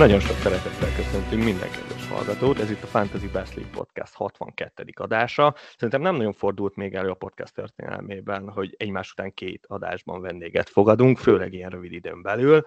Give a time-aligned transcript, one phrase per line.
[0.00, 2.58] Nagyon sok szeretettel köszöntünk minden kedves hallgatót.
[2.58, 4.84] Ez itt a Fantasy Best Podcast 62.
[4.94, 5.54] adása.
[5.74, 10.68] Szerintem nem nagyon fordult még elő a podcast történelmében, hogy egymás után két adásban vendéget
[10.68, 12.62] fogadunk, főleg ilyen rövid időn belül.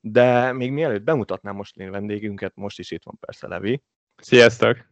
[0.00, 3.82] De még mielőtt bemutatnám most vendégünket, most is itt van persze Levi.
[4.16, 4.89] Sziasztok!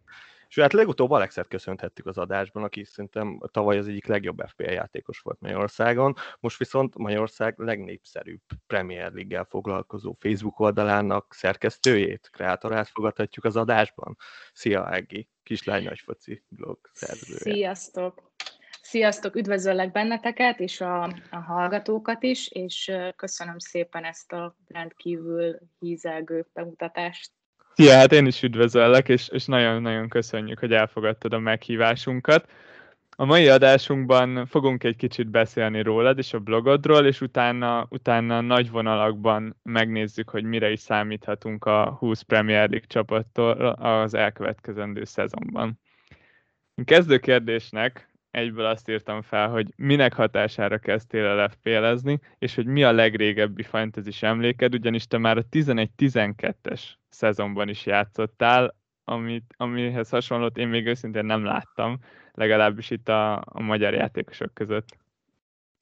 [0.48, 5.20] És hát legutóbb Alexet köszönhettük az adásban, aki szerintem tavaly az egyik legjobb FPL játékos
[5.20, 13.56] volt Magyarországon, most viszont Magyarország legnépszerűbb Premier League-gel foglalkozó Facebook oldalának szerkesztőjét, kreátorát fogadhatjuk az
[13.56, 14.16] adásban.
[14.52, 17.38] Szia, Ági, kislány nagyfoci blog szerzője.
[17.38, 18.26] Sziasztok!
[18.82, 26.46] Sziasztok, üdvözöllek benneteket, és a, a hallgatókat is, és köszönöm szépen ezt a rendkívül hízelgő
[26.52, 27.30] bemutatást.
[27.78, 32.50] Szia, hát én is üdvözöllek, és, és nagyon-nagyon köszönjük, hogy elfogadtad a meghívásunkat.
[33.16, 38.70] A mai adásunkban fogunk egy kicsit beszélni rólad és a blogodról, és utána, utána nagy
[38.70, 45.80] vonalakban megnézzük, hogy mire is számíthatunk a 20 Premier League csapattól az elkövetkezendő szezonban.
[46.84, 52.84] Kezdő kérdésnek egyből azt írtam fel, hogy minek hatására kezdtél el FPL-ezni, és hogy mi
[52.84, 60.56] a legrégebbi fantasy emléked, ugyanis te már a 11-12-es szezonban is játszottál, amit, amihez hasonlót
[60.56, 61.98] én még őszintén nem láttam,
[62.32, 64.96] legalábbis itt a, a magyar játékosok között.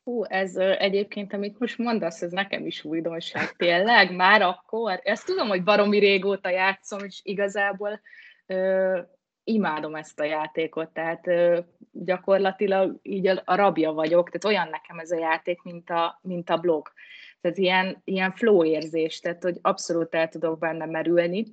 [0.04, 5.00] Hú, ez egyébként, amit most mondasz, ez nekem is újdonság, tényleg, már akkor.
[5.02, 8.00] Ezt tudom, hogy baromi régóta játszom, és igazából
[8.46, 9.00] ö,
[9.46, 11.58] imádom ezt a játékot, tehát ö,
[11.92, 16.50] gyakorlatilag így a, a rabja vagyok, tehát olyan nekem ez a játék, mint a, mint
[16.50, 16.92] a blog.
[17.40, 21.46] Tehát ilyen, ilyen flow érzés, tehát hogy abszolút el tudok benne merülni.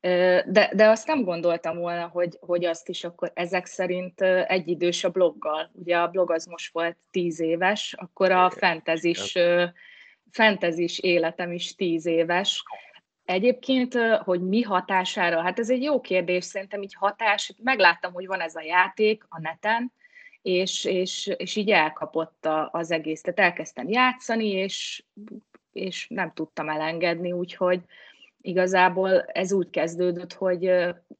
[0.00, 5.10] De, de azt nem gondoltam volna, hogy, hogy azt is akkor ezek szerint egyidős a
[5.10, 5.70] bloggal.
[5.72, 9.38] Ugye a blog az most volt tíz éves, akkor a fentezis,
[10.30, 12.62] fentezis életem is tíz éves.
[13.24, 13.94] Egyébként,
[14.24, 18.54] hogy mi hatására, hát ez egy jó kérdés, szerintem így hatás, megláttam, hogy van ez
[18.54, 19.92] a játék a neten,
[20.42, 23.20] és, és, és így elkapott az egész.
[23.20, 25.04] Tehát elkezdtem játszani, és,
[25.72, 27.80] és nem tudtam elengedni, úgyhogy
[28.40, 30.66] igazából ez úgy kezdődött, hogy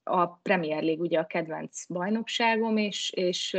[0.02, 3.56] a Premier League ugye a kedvenc bajnokságom, és, és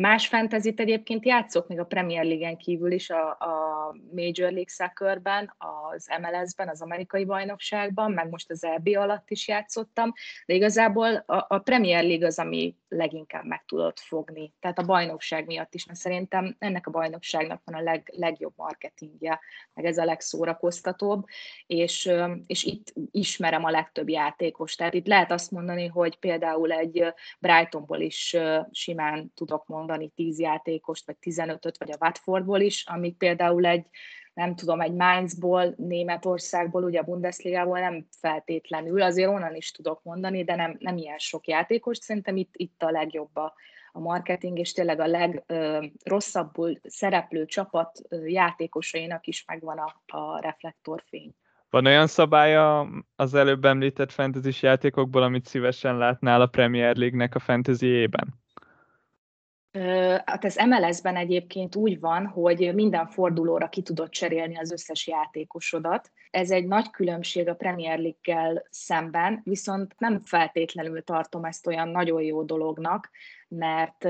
[0.00, 5.54] Más fantasy egyébként játszok még a Premier League-en kívül is a, a Major League Soccer-ben,
[5.92, 10.12] az MLS-ben, az amerikai bajnokságban, meg most az EB alatt is játszottam,
[10.46, 14.52] de igazából a, a Premier League az, ami leginkább meg tudott fogni.
[14.60, 19.40] Tehát a bajnokság miatt is, mert szerintem ennek a bajnokságnak van a leg, legjobb marketingje,
[19.74, 21.24] meg ez a legszórakoztatóbb,
[21.66, 22.10] és,
[22.46, 24.74] és itt ismerem a legtöbb játékos.
[24.74, 28.36] Tehát itt lehet azt mondani, hogy például egy Brightonból is
[28.70, 33.86] simán tudok mondani 10 játékost, vagy 15-öt, vagy a Watfordból is, amíg például egy
[34.38, 40.44] nem tudom, egy Mainzból, Németországból, ugye a Bundesligából nem feltétlenül, azért onnan is tudok mondani,
[40.44, 41.96] de nem, nem ilyen sok játékos.
[41.96, 43.54] Szerintem itt, itt a legjobb a,
[43.92, 51.34] a marketing, és tényleg a legrosszabbul szereplő csapat játékosainak is megvan a, a reflektorfény.
[51.70, 57.38] Van olyan szabálya az előbb említett fantasy játékokból, amit szívesen látnál a Premier League-nek a
[57.38, 58.34] fantasy-ében?
[60.24, 66.10] Hát ez MLS-ben egyébként úgy van, hogy minden fordulóra ki tudod cserélni az összes játékosodat.
[66.30, 72.22] Ez egy nagy különbség a Premier League-kel szemben, viszont nem feltétlenül tartom ezt olyan nagyon
[72.22, 73.10] jó dolognak,
[73.48, 74.04] mert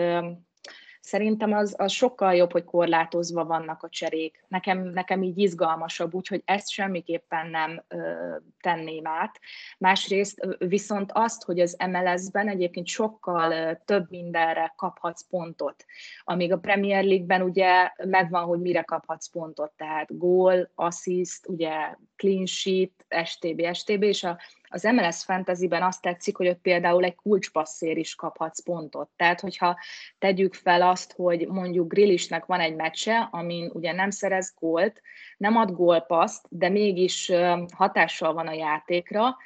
[1.01, 4.45] Szerintem az, az sokkal jobb, hogy korlátozva vannak a cserék.
[4.49, 9.41] Nekem, nekem így izgalmasabb, úgyhogy ezt semmiképpen nem ö, tenném át.
[9.79, 15.85] Másrészt viszont azt, hogy az MLS-ben egyébként sokkal ö, több mindenre kaphatsz pontot,
[16.25, 22.47] amíg a Premier League-ben ugye megvan, hogy mire kaphatsz pontot, tehát gól, assist, ugye clean
[22.47, 27.97] sheet, STB, STB, és a az MLS Fantasy-ben azt tetszik, hogy ott például egy kulcspasszér
[27.97, 29.11] is kaphatsz pontot.
[29.17, 29.79] Tehát, hogyha
[30.19, 35.01] tegyük fel azt, hogy mondjuk Grillisnek van egy meccse, amin ugye nem szerez gólt,
[35.37, 37.33] nem ad gólpaszt, de mégis
[37.77, 39.37] hatással van a játékra,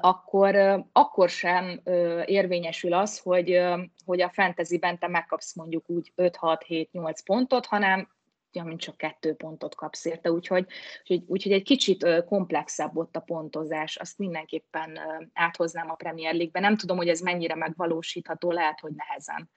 [0.00, 0.56] akkor,
[0.92, 1.80] akkor sem
[2.24, 3.60] érvényesül az, hogy,
[4.04, 8.08] hogy a fantasyben te megkapsz mondjuk úgy 5-6-7-8 pontot, hanem
[8.54, 10.66] ja, mint csak kettő pontot kapsz érte, úgyhogy,
[11.00, 14.98] úgyhogy, úgyhogy egy kicsit komplexebb ott a pontozás, azt mindenképpen
[15.32, 16.60] áthoznám a Premier League-be.
[16.60, 19.50] Nem tudom, hogy ez mennyire megvalósítható, lehet, hogy nehezen.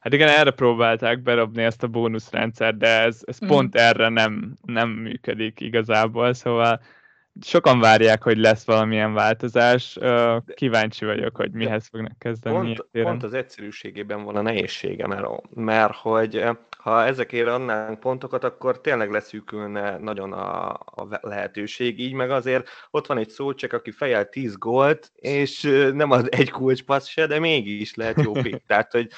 [0.00, 3.48] Hát igen, erre próbálták berobni ezt a bónuszrendszer, de ez, ez mm.
[3.48, 6.80] pont erre nem, nem működik igazából, szóval
[7.40, 9.98] sokan várják, hogy lesz valamilyen változás.
[10.54, 12.56] Kíváncsi vagyok, hogy mihez fognak kezdeni.
[12.56, 16.44] Pont, pont az egyszerűségében van a nehézsége, mert, mert hogy
[16.86, 22.00] ha ezekért adnánk pontokat, akkor tényleg leszűkülne nagyon a, a lehetőség.
[22.00, 25.62] Így meg azért ott van egy csak aki fejel 10 gólt, és
[25.92, 28.62] nem az egy kulcspassz se, de mégis lehet jó pick.
[28.66, 29.08] Tehát, hogy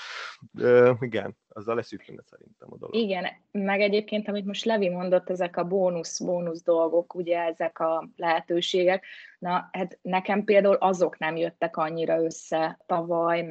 [1.01, 2.95] igen, azzal leszűkülne szerintem a dolog.
[2.95, 8.09] Igen, meg egyébként, amit most Levi mondott, ezek a bónusz, bónusz dolgok, ugye ezek a
[8.17, 9.05] lehetőségek,
[9.39, 13.43] na hát nekem például azok nem jöttek annyira össze tavaly,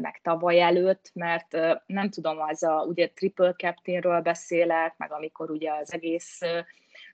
[0.00, 1.56] meg tavaly előtt, mert
[1.86, 6.40] nem tudom, az a ugye triple captainről beszélek, meg amikor ugye az egész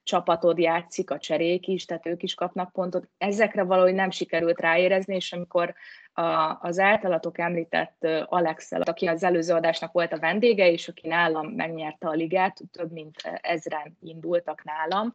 [0.05, 3.09] csapatod játszik, a cserék is, tehát ők is kapnak pontot.
[3.19, 5.75] Ezekre valahogy nem sikerült ráérezni, és amikor
[6.13, 11.47] a, az általatok említett alex aki az előző adásnak volt a vendége, és aki nálam
[11.47, 15.15] megnyerte a ligát, több mint ezren indultak nálam,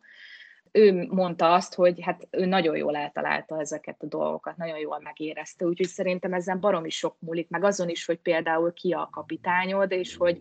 [0.71, 5.65] ő mondta azt, hogy hát ő nagyon jól eltalálta ezeket a dolgokat, nagyon jól megérezte,
[5.65, 10.15] úgyhogy szerintem ezen baromi sok múlik, meg azon is, hogy például ki a kapitányod, és
[10.15, 10.37] hogy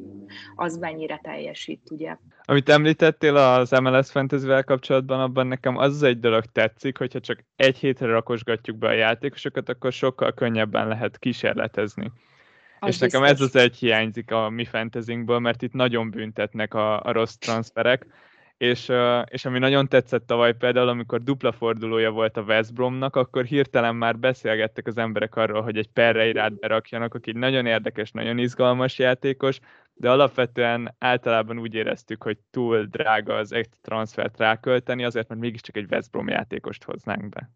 [0.57, 2.17] az mennyire teljesít, ugye.
[2.45, 7.45] Amit említettél az MLS fantasy kapcsolatban, abban nekem az az egy dolog tetszik, hogyha csak
[7.57, 12.13] egy hétre rakosgatjuk be a játékosokat, akkor sokkal könnyebben lehet kísérletezni.
[12.81, 17.03] Az és nekem ez az egy hiányzik a mi fantasynkből, mert itt nagyon büntetnek a,
[17.03, 18.07] a rossz transferek,
[18.59, 18.93] és,
[19.25, 23.97] és ami nagyon tetszett tavaly például, amikor dupla fordulója volt a West Bromnak, akkor hirtelen
[23.97, 29.59] már beszélgettek az emberek arról, hogy egy Perreirát berakjanak, aki nagyon érdekes, nagyon izgalmas játékos,
[29.95, 35.77] de alapvetően általában úgy éreztük, hogy túl drága az egy transfert rákölteni, azért, mert mégiscsak
[35.77, 37.51] egy West Brom játékost hoznánk be.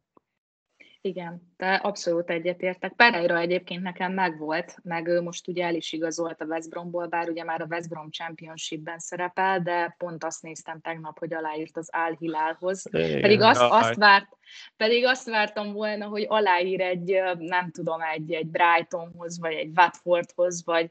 [1.05, 2.93] Igen, de abszolút egyetértek.
[2.93, 7.29] Pereira egyébként nekem megvolt, meg ő most ugye el is igazolt a West Bromból, bár
[7.29, 11.89] ugye már a West Brom Championship-ben szerepel, de pont azt néztem tegnap, hogy aláírt az
[11.93, 12.91] Al Hilalhoz.
[12.91, 14.29] Pedig azt, azt, várt,
[14.77, 20.65] pedig azt vártam volna, hogy aláír egy, nem tudom, egy, egy Brightonhoz, vagy egy Watfordhoz,
[20.65, 20.91] vagy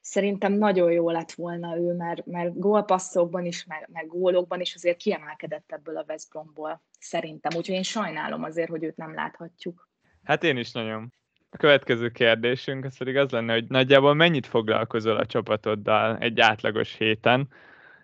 [0.00, 4.96] szerintem nagyon jó lett volna ő, mert, mert gólpasszokban is, meg, meg gólokban is azért
[4.96, 7.56] kiemelkedett ebből a West Bromból, szerintem.
[7.56, 9.88] Úgyhogy én sajnálom azért, hogy őt nem láthatjuk.
[10.24, 11.12] Hát én is nagyon.
[11.50, 16.96] A következő kérdésünk az pedig az lenne, hogy nagyjából mennyit foglalkozol a csapatoddal egy átlagos
[16.96, 17.48] héten,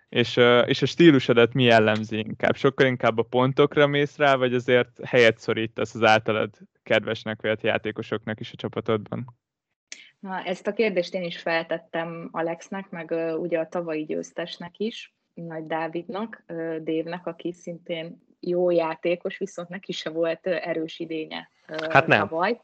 [0.09, 2.55] és, és a stílusodat mi jellemzi inkább?
[2.55, 6.49] Sokkal inkább a pontokra mész rá, vagy azért helyet szorítasz az általad
[6.83, 9.35] kedvesnek vélt játékosoknak is a csapatodban?
[10.19, 15.15] Na, ezt a kérdést én is feltettem Alexnek, meg uh, ugye a tavalyi győztesnek is,
[15.33, 21.49] Nagy Dávidnak, uh, Dévnek, aki szintén jó játékos, viszont neki se volt erős idénye
[21.89, 22.19] hát nem.
[22.19, 22.61] tavaly.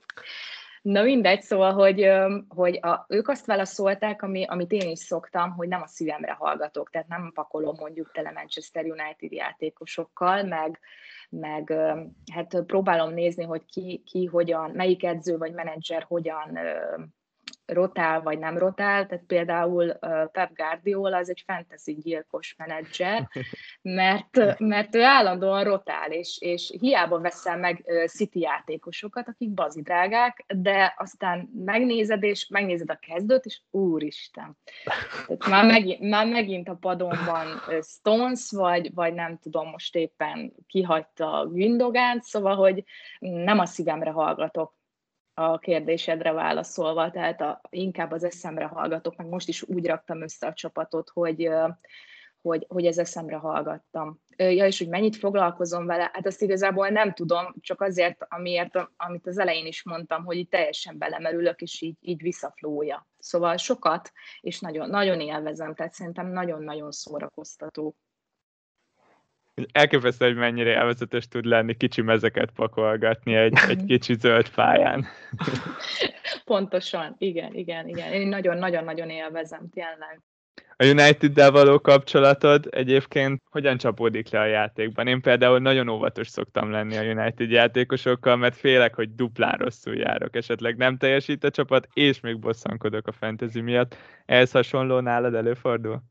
[0.81, 2.09] Na mindegy, szóval, hogy,
[2.47, 6.89] hogy a, ők azt válaszolták, ami, amit én is szoktam, hogy nem a szívemre hallgatok,
[6.89, 10.79] tehát nem pakolom mondjuk tele Manchester United játékosokkal, meg,
[11.29, 11.73] meg
[12.33, 16.59] hát próbálom nézni, hogy ki, ki hogyan, melyik edző vagy menedzser hogyan
[17.65, 19.93] rotál vagy nem rotál, tehát például
[20.31, 23.29] Pep Guardiola az egy fantasy gyilkos menedzser,
[23.81, 30.93] mert, mert ő állandóan rotál, és, és hiába veszel meg City játékosokat, akik bazidrágák, de
[30.97, 34.57] aztán megnézed, és megnézed a kezdőt, és úristen.
[35.27, 40.53] Tehát már, megint, már megint a padon van Stones, vagy, vagy nem tudom, most éppen
[40.67, 42.83] kihagyta Gündogánt, szóval, hogy
[43.19, 44.73] nem a szívemre hallgatok
[45.33, 50.47] a kérdésedre válaszolva, tehát a, inkább az eszemre hallgatok, meg most is úgy raktam össze
[50.47, 51.49] a csapatot, hogy,
[52.41, 54.21] hogy, hogy ez eszemre hallgattam.
[54.37, 59.27] Ja, és hogy mennyit foglalkozom vele, hát azt igazából nem tudom, csak azért, amiért, amit
[59.27, 63.07] az elején is mondtam, hogy így teljesen belemerülök, és így, így visszaflója.
[63.17, 64.11] Szóval sokat,
[64.41, 67.95] és nagyon, nagyon élvezem, tehát szerintem nagyon-nagyon szórakoztató
[69.71, 75.05] elképesztő, hogy mennyire élvezetes tud lenni kicsi mezeket pakolgatni egy, egy kicsi zöld pályán.
[76.45, 78.13] Pontosan, igen, igen, igen.
[78.13, 80.21] Én nagyon-nagyon-nagyon élvezem, tényleg.
[80.77, 85.07] A United-del való kapcsolatod egyébként hogyan csapódik le a játékban?
[85.07, 90.35] Én például nagyon óvatos szoktam lenni a United játékosokkal, mert félek, hogy duplán rosszul járok.
[90.35, 93.95] Esetleg nem teljesít a csapat, és még bosszankodok a fantasy miatt.
[94.25, 96.01] Ehhez hasonló nálad előfordul?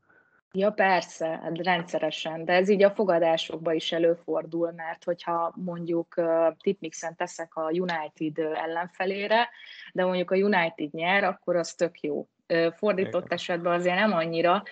[0.57, 6.15] Ja, persze, hát rendszeresen, de ez így a fogadásokban is előfordul, mert hogyha mondjuk
[6.59, 9.49] tipmixen teszek a United ellenfelére,
[9.93, 12.27] de mondjuk a United nyer, akkor az tök jó.
[12.75, 14.63] Fordított esetben azért nem annyira,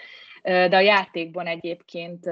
[0.43, 2.29] de a játékban egyébként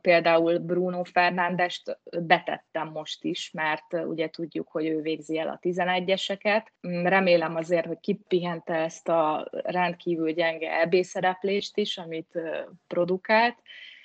[0.00, 6.66] például Bruno Fernándest betettem most is, mert ugye tudjuk, hogy ő végzi el a 11-eseket.
[6.88, 12.38] Mm, remélem azért, hogy kipihente ezt a rendkívül gyenge EB szereplést is, amit
[12.86, 13.56] produkált,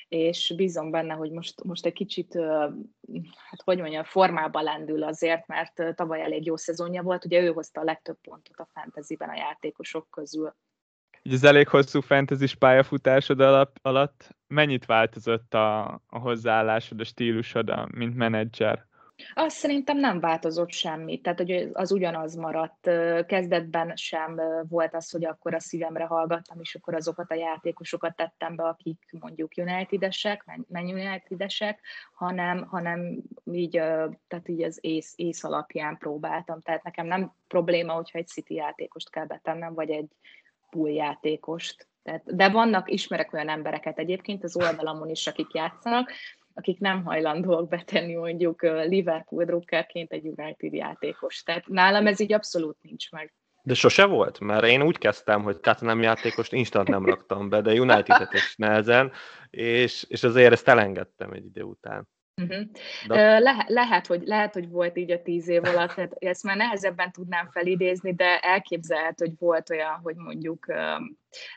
[0.07, 2.33] és bízom benne, hogy most, most egy kicsit,
[3.49, 7.81] hát hogy mondjam, formába lendül azért, mert tavaly elég jó szezonja volt, ugye ő hozta
[7.81, 10.55] a legtöbb pontot a fantasyben a játékosok közül.
[11.25, 13.39] Ugye az elég hosszú fantasy pályafutásod
[13.81, 18.85] alatt mennyit változott a, a hozzáállásod, a stílusod, mint menedzser?
[19.33, 22.89] Azt szerintem nem változott semmi, tehát hogy az ugyanaz maradt.
[23.25, 28.55] Kezdetben sem volt az, hogy akkor a szívemre hallgattam, és akkor azokat a játékosokat tettem
[28.55, 31.79] be, akik mondjuk United-esek, Men United-esek,
[32.13, 33.71] hanem, hanem így,
[34.27, 36.61] tehát így az ész, ész alapján próbáltam.
[36.61, 40.07] Tehát nekem nem probléma, hogyha egy City játékost kell betennem, vagy egy
[40.73, 41.87] pool játékost.
[42.03, 46.11] Tehát, de vannak, ismerek olyan embereket egyébként az oldalamon is, akik játszanak,
[46.53, 51.43] akik nem hajlandóak betenni mondjuk Liverpool drukkerként egy United játékos.
[51.43, 53.33] Tehát nálam ez így abszolút nincs meg.
[53.65, 57.79] De sose volt, mert én úgy kezdtem, hogy nem játékost instant nem raktam be, de
[57.79, 59.11] United-et is nehezen,
[59.49, 62.07] és, és azért ezt elengedtem egy idő után.
[62.41, 62.65] Uh-huh.
[63.07, 63.39] De...
[63.39, 67.11] Le- lehet, hogy, lehet, hogy volt így a tíz év alatt, tehát ezt már nehezebben
[67.11, 70.65] tudnám felidézni, de elképzelhető, hogy volt olyan, hogy mondjuk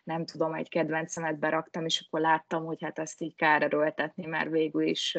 [0.04, 4.50] nem tudom, egy kedvencemet beraktam, és akkor láttam, hogy hát ezt így kár erőltetni, mert
[4.50, 5.16] végül is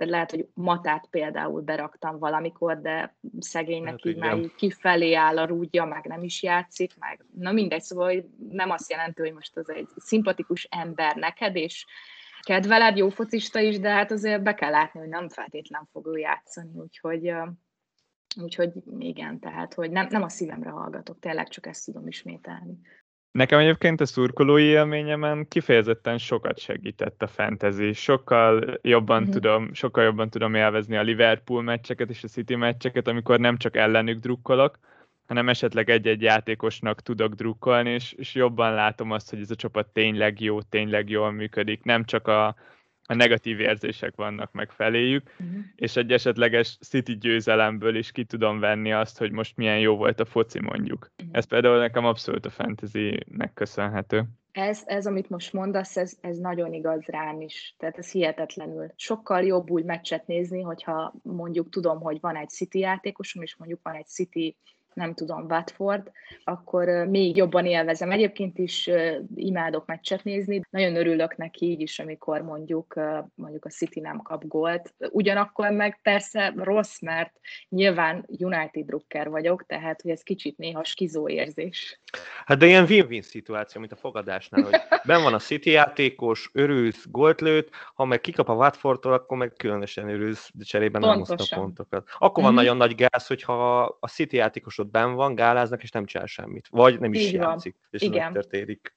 [0.00, 4.28] tehát lehet, hogy matát például beraktam valamikor, de szegénynek hát így igen.
[4.28, 8.24] már így kifelé áll a rúdja, meg nem is játszik, meg na mindegy, szóval hogy
[8.50, 11.86] nem azt jelenti, hogy most az egy szimpatikus ember neked, és
[12.42, 16.18] kedveled, jó focista is, de hát azért be kell látni, hogy nem feltétlen fog ő
[16.18, 17.32] játszani, úgyhogy,
[18.42, 22.78] úgyhogy igen, tehát hogy nem, nem a szívemre hallgatok, tényleg csak ezt tudom ismételni.
[23.30, 27.92] Nekem egyébként a szurkolói élményemen kifejezetten sokat segített a fantasy.
[27.92, 29.30] Sokkal jobban, mm-hmm.
[29.30, 33.76] tudom, sokkal jobban tudom élvezni a Liverpool meccseket és a City meccseket, amikor nem csak
[33.76, 34.78] ellenük drukkolok,
[35.30, 39.86] hanem esetleg egy-egy játékosnak tudok drukkolni, és, és jobban látom azt, hogy ez a csapat
[39.86, 42.46] tényleg jó, tényleg jól működik, nem csak a,
[43.04, 45.58] a negatív érzések vannak meg feléjük, uh-huh.
[45.76, 50.20] és egy esetleges City győzelemből is ki tudom venni azt, hogy most milyen jó volt
[50.20, 51.10] a foci mondjuk.
[51.18, 51.36] Uh-huh.
[51.36, 54.24] Ez például nekem abszolút a fantasy-nek köszönhető.
[54.52, 57.74] Ez, ez, amit most mondasz, ez, ez nagyon igaz rám is.
[57.78, 58.92] Tehát ez hihetetlenül.
[58.96, 63.80] Sokkal jobb úgy meccset nézni, hogyha mondjuk tudom, hogy van egy City játékosom, és mondjuk
[63.82, 64.56] van egy City
[64.94, 66.10] nem tudom, Watford,
[66.44, 68.10] akkor még jobban élvezem.
[68.10, 68.90] Egyébként is
[69.34, 72.94] imádok meccset nézni, nagyon örülök neki így is, amikor mondjuk,
[73.34, 74.94] mondjuk a City nem kap gólt.
[75.10, 81.28] Ugyanakkor meg persze rossz, mert nyilván United drukker vagyok, tehát hogy ez kicsit néha skizó
[81.28, 82.00] érzés.
[82.44, 87.06] Hát de ilyen win-win szituáció, mint a fogadásnál, hogy ben van a City játékos, örülsz,
[87.10, 91.56] gólt lőtt, ha meg kikap a Watfordtól, akkor meg különösen örülsz, de cserében nem hozta
[91.56, 92.08] pontokat.
[92.18, 92.60] Akkor van mm-hmm.
[92.62, 94.40] nagyon nagy gáz, hogyha a City
[94.80, 96.68] játékosod ben van, gáláznak, és nem csinál semmit.
[96.70, 97.88] Vagy nem is Így játszik, van.
[97.90, 98.32] és igen.
[98.32, 98.94] történik.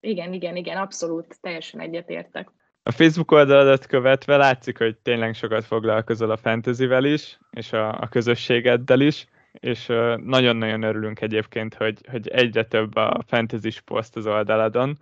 [0.00, 2.50] Igen, igen, igen, abszolút, teljesen egyetértek.
[2.82, 8.08] A Facebook oldaladat követve látszik, hogy tényleg sokat foglalkozol a fantasyvel is, és a, a
[8.08, 9.26] közösségeddel is
[9.60, 14.98] és nagyon-nagyon örülünk egyébként, hogy, hogy egyre több a fantasy poszt az oldaladon,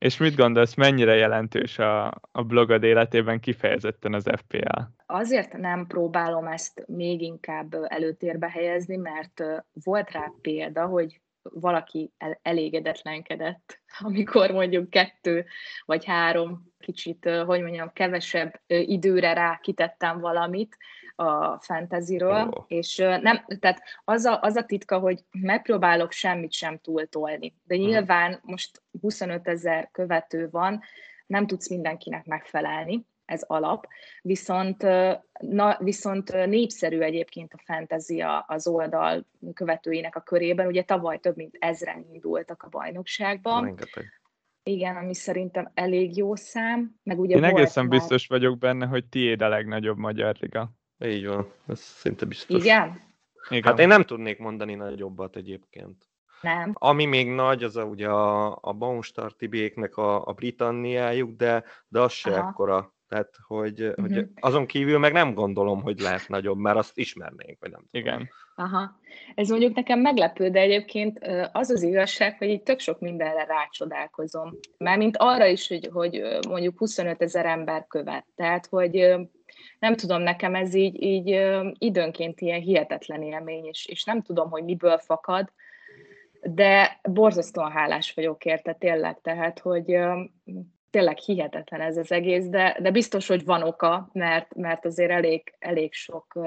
[0.00, 4.80] és mit gondolsz, mennyire jelentős a, a blogod életében kifejezetten az FPL?
[5.06, 9.42] Azért nem próbálom ezt még inkább előtérbe helyezni, mert
[9.72, 15.46] volt rá példa, hogy valaki el, elégedetlenkedett, amikor mondjuk kettő
[15.84, 20.76] vagy három kicsit, hogy mondjam, kevesebb időre rá kitettem valamit,
[21.20, 22.64] a fantasyról, oh.
[22.68, 27.84] és nem, tehát az a, az a titka, hogy megpróbálok semmit sem túltolni, de mhm.
[27.84, 28.50] nyilván uh-huh.
[28.50, 30.80] most 25 ezer követő van,
[31.26, 33.86] nem tudsz mindenkinek megfelelni, ez alap,
[34.22, 34.82] viszont,
[35.40, 41.56] na, viszont népszerű egyébként a fantasy az oldal követőinek a körében, ugye tavaly több mint
[41.58, 43.64] ezren indultak a bajnokságban.
[43.64, 44.20] Rengeteg.
[44.62, 46.94] Igen, ami szerintem elég jó szám.
[47.02, 47.98] Meg ugye Én egészen már...
[47.98, 50.72] biztos vagyok benne, hogy tiéd a legnagyobb magyar liga.
[51.04, 52.60] Így van, ez szinte biztos.
[52.60, 53.00] Igen?
[53.48, 53.62] Igen.
[53.62, 56.08] Hát én nem tudnék mondani nagyobbat egyébként.
[56.40, 56.70] Nem.
[56.74, 62.00] Ami még nagy, az a, ugye a, a Baunstar Tibiéknek a, a Britanniájuk, de, de
[62.00, 62.48] az se Aha.
[62.48, 62.94] ekkora.
[63.08, 64.06] Tehát, hogy, uh-huh.
[64.06, 64.24] hogy mhm.
[64.34, 68.02] azon kívül meg nem gondolom, hogy lehet nagyobb, mert azt ismernénk, vagy nem tudom.
[68.04, 68.28] Igen.
[68.54, 69.00] Aha.
[69.34, 71.18] Ez mondjuk nekem meglepő, de egyébként
[71.52, 74.58] az az igazság, hogy itt tök sok mindenre rácsodálkozom.
[74.78, 78.26] Mármint arra is, hogy, hogy mondjuk 25 ezer ember követ.
[78.34, 79.14] Tehát, hogy
[79.78, 81.40] nem tudom, nekem ez így, így
[81.78, 85.52] időnként ilyen hihetetlen élmény, és, és nem tudom, hogy miből fakad,
[86.42, 89.98] de borzasztóan hálás vagyok érte tényleg, tehát, hogy
[90.90, 95.54] tényleg hihetetlen ez az egész, de, de biztos, hogy van oka, mert, mert azért elég,
[95.58, 96.38] elég sok,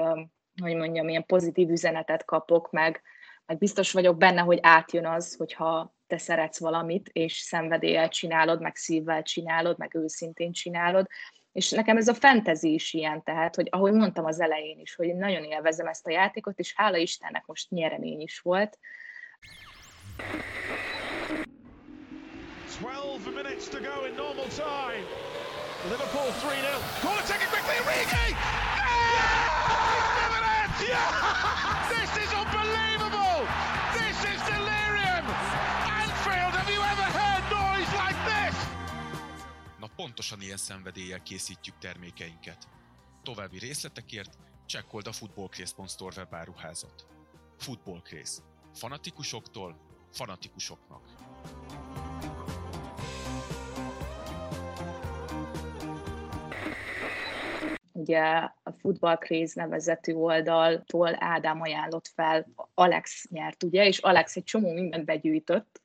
[0.62, 3.02] hogy mondjam, ilyen pozitív üzenetet kapok, meg,
[3.46, 8.76] meg biztos vagyok benne, hogy átjön az, hogyha te szeretsz valamit, és szenvedéllyel csinálod, meg
[8.76, 11.06] szívvel csinálod, meg őszintén csinálod,
[11.54, 15.14] és nekem ez a fantasy is ilyen, tehát, hogy ahogy mondtam az elején is, hogy
[15.14, 18.78] nagyon élvezem ezt a játékot, és hála Istennek most nyeremény is volt.
[22.80, 25.04] 12 minutes to go in normal time.
[25.90, 26.80] Liverpool 3-0.
[27.00, 28.34] Corner taken quickly, Origi!
[30.88, 31.04] Yeah!
[31.94, 32.33] This is
[39.96, 42.68] pontosan ilyen szenvedéllyel készítjük termékeinket.
[43.22, 47.06] További részletekért csekkold a footballcraze.store webáruházat.
[47.58, 48.42] Footballcraze.
[48.74, 49.76] Fanatikusoktól
[50.12, 51.02] fanatikusoknak.
[58.04, 58.20] ugye
[58.62, 64.72] a Football Craze nevezetű oldaltól Ádám ajánlott fel, Alex nyert, ugye, és Alex egy csomó
[64.72, 65.80] mindent begyűjtött,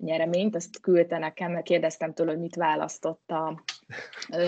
[0.00, 3.62] nyereményt, azt küldte nekem, kérdeztem tőle, hogy mit választott a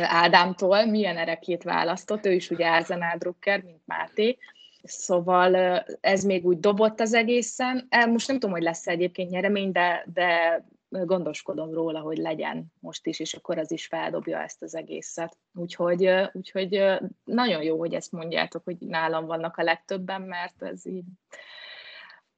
[0.03, 2.83] Ádámtól, milyen erekét választott, ő is ugye
[3.19, 4.39] Drucker, mint Máté,
[4.83, 5.55] Szóval
[6.01, 7.89] ez még úgy dobott az egészen.
[8.09, 13.21] Most nem tudom, hogy lesz egyébként nyeremény, de, de gondoskodom róla, hogy legyen most is,
[13.21, 15.37] és akkor az is feldobja ezt az egészet.
[15.55, 21.05] Úgyhogy, úgyhogy nagyon jó, hogy ezt mondjátok, hogy nálam vannak a legtöbben, mert ez így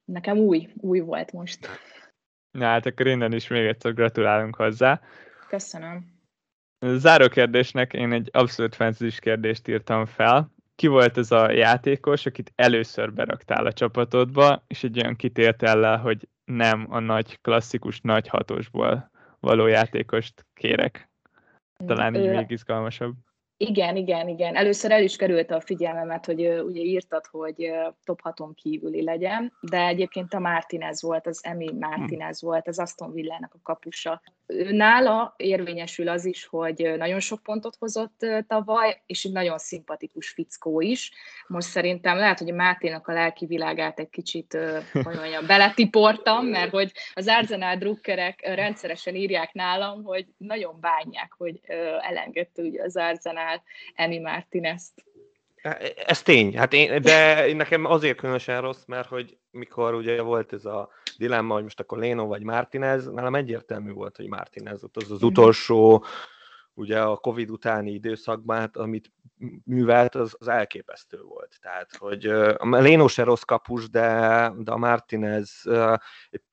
[0.05, 1.69] nekem új, új volt most.
[2.51, 5.01] Na hát akkor innen is még egyszer gratulálunk hozzá.
[5.49, 6.19] Köszönöm.
[6.87, 10.53] Záró kérdésnek én egy abszolút fenzis kérdést írtam fel.
[10.77, 16.29] Ki volt ez a játékos, akit először beraktál a csapatodba, és egy olyan kitéltellel, hogy
[16.45, 21.11] nem a nagy klasszikus nagy hatosból való játékost kérek.
[21.87, 23.15] Talán így még izgalmasabb.
[23.63, 24.57] Igen, igen, igen.
[24.57, 27.71] Először el is került a figyelmemet, hogy ugye írtad, hogy
[28.05, 32.47] top 6 kívüli legyen, de egyébként a Martinez volt, az Emi Martinez hm.
[32.47, 34.23] volt, az Aston Villának a kapusa.
[34.71, 40.81] Nála érvényesül az is, hogy nagyon sok pontot hozott tavaly, és egy nagyon szimpatikus fickó
[40.81, 41.13] is.
[41.47, 44.59] Most szerintem lehet, hogy a Máténak a lelki világát egy kicsit,
[44.93, 51.61] hogy mondjam, beletiportam, mert hogy az Arsenal drukkerek rendszeresen írják nálam, hogy nagyon bánják, hogy
[52.01, 53.63] elengedte ugye az Arsenal
[53.95, 55.05] Emi Martinez-t.
[56.07, 60.65] Ez tény, hát én, de nekem azért különösen rossz, mert hogy mikor ugye volt ez
[60.65, 65.11] a dilemma, hogy most akkor Léno vagy Martinez, nálam egyértelmű volt, hogy Martinez ott az
[65.11, 65.27] az mhm.
[65.27, 66.05] utolsó,
[66.75, 69.13] ugye a Covid utáni időszakban, hát, amit
[69.65, 71.59] művelt, az, az elképesztő volt.
[71.61, 75.63] Tehát, hogy a Léno se rossz kapus, de, de a Martinez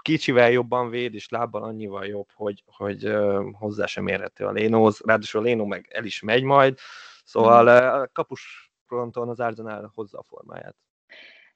[0.01, 3.15] kicsivel jobban véd, és lábbal annyival jobb, hogy, hogy
[3.51, 5.01] hozzá sem érhető a Lénóhoz.
[5.05, 6.77] Ráadásul a Léno meg el is megy majd,
[7.23, 8.03] szóval mhm.
[8.13, 10.75] kapus fronton az Arsenal hozza a formáját.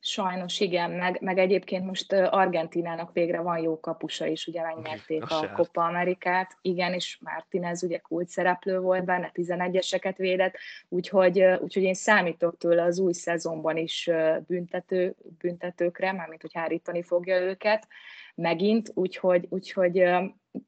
[0.04, 5.40] Sajnos igen, meg, meg egyébként most Argentinának végre van jó kapusa is, ugye megnyerték a,
[5.40, 10.56] a Copa Amerikát, igen, és Martinez ugye kult szereplő volt benne, 11-eseket védett,
[10.90, 14.10] úgyhogy, úgyhogy én számítok tőle az új szezonban is
[14.48, 17.88] büntető, büntetőkre, mármint hogy hárítani fogja őket
[18.36, 20.04] megint, úgyhogy, úgyhogy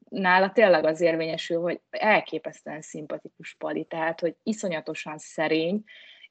[0.10, 5.84] nála tényleg az érvényesül, hogy elképesztően szimpatikus pali, tehát hogy iszonyatosan szerény,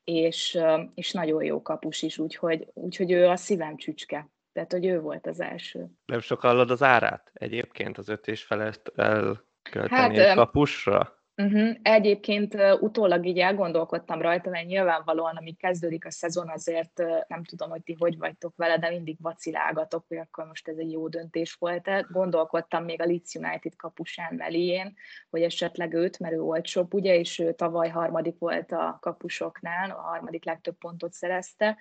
[0.05, 0.59] és,
[0.95, 4.31] és nagyon jó kapus is, úgyhogy, úgyhogy ő a szívem csücske.
[4.53, 5.87] Tehát, hogy ő volt az első.
[6.05, 11.22] Nem sok hallod az árát egyébként az öt és felest elkölteni hát, egy kapusra?
[11.37, 11.77] Uh-huh.
[11.83, 17.45] Egyébként uh, utólag így elgondolkodtam rajta, mert nyilvánvalóan, amíg kezdődik a szezon, azért uh, nem
[17.45, 21.09] tudom, hogy ti hogy vagytok vele, de mindig vacilálgatok, hogy akkor most ez egy jó
[21.09, 22.07] döntés volt -e.
[22.11, 24.95] Gondolkodtam még a Leeds United kapusán Melién,
[25.31, 30.01] hogy esetleg őt, mert ő olcsóbb, ugye, és ő tavaly harmadik volt a kapusoknál, a
[30.01, 31.77] harmadik legtöbb pontot szerezte,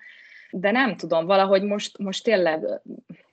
[0.50, 2.60] de nem tudom, valahogy most, most tényleg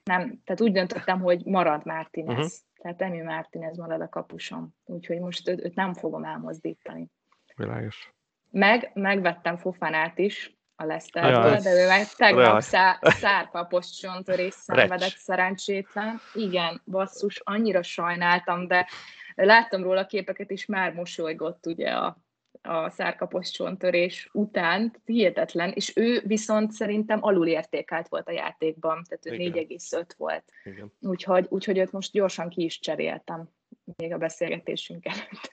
[0.04, 2.36] nem, tehát úgy döntöttem, hogy marad Martinez.
[2.36, 7.08] Uh-huh tehát Emi Martinez marad a kapusom, úgyhogy most őt, őt nem fogom elmozdítani.
[7.56, 8.14] Világos.
[8.52, 16.20] Meg, megvettem Fofanát is, a Leszterből, de ő meg tegnap szá, szárpapos csontörés szenvedett szerencsétlen.
[16.34, 18.88] Igen, basszus, annyira sajnáltam, de
[19.36, 22.18] láttam róla képeket, és már mosolygott ugye a,
[22.62, 29.52] a szárkapos csontörés után, hihetetlen, és ő viszont szerintem alulértékelt volt a játékban, tehát ő
[29.52, 30.44] 4,5 volt.
[30.64, 30.92] Igen.
[31.02, 33.50] Úgyhogy, úgyhogy őt most gyorsan ki is cseréltem,
[33.98, 35.52] még a beszélgetésünk előtt.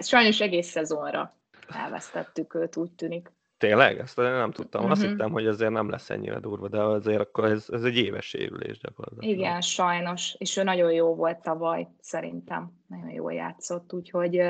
[0.08, 1.34] Sajnos egész szezonra
[1.68, 3.30] elvesztettük őt, úgy tűnik.
[3.58, 3.98] Tényleg?
[3.98, 4.80] Ezt nem tudtam.
[4.80, 4.96] Uh-huh.
[4.96, 5.10] Azt mhm.
[5.10, 8.78] hittem, hogy azért nem lesz ennyire durva, de azért akkor ez, ez egy éves sérülés
[8.78, 9.36] gyakorlatilag.
[9.36, 10.34] Igen, sajnos.
[10.38, 12.72] És ő nagyon jó volt tavaly, szerintem.
[12.86, 14.42] Nagyon jól játszott, úgyhogy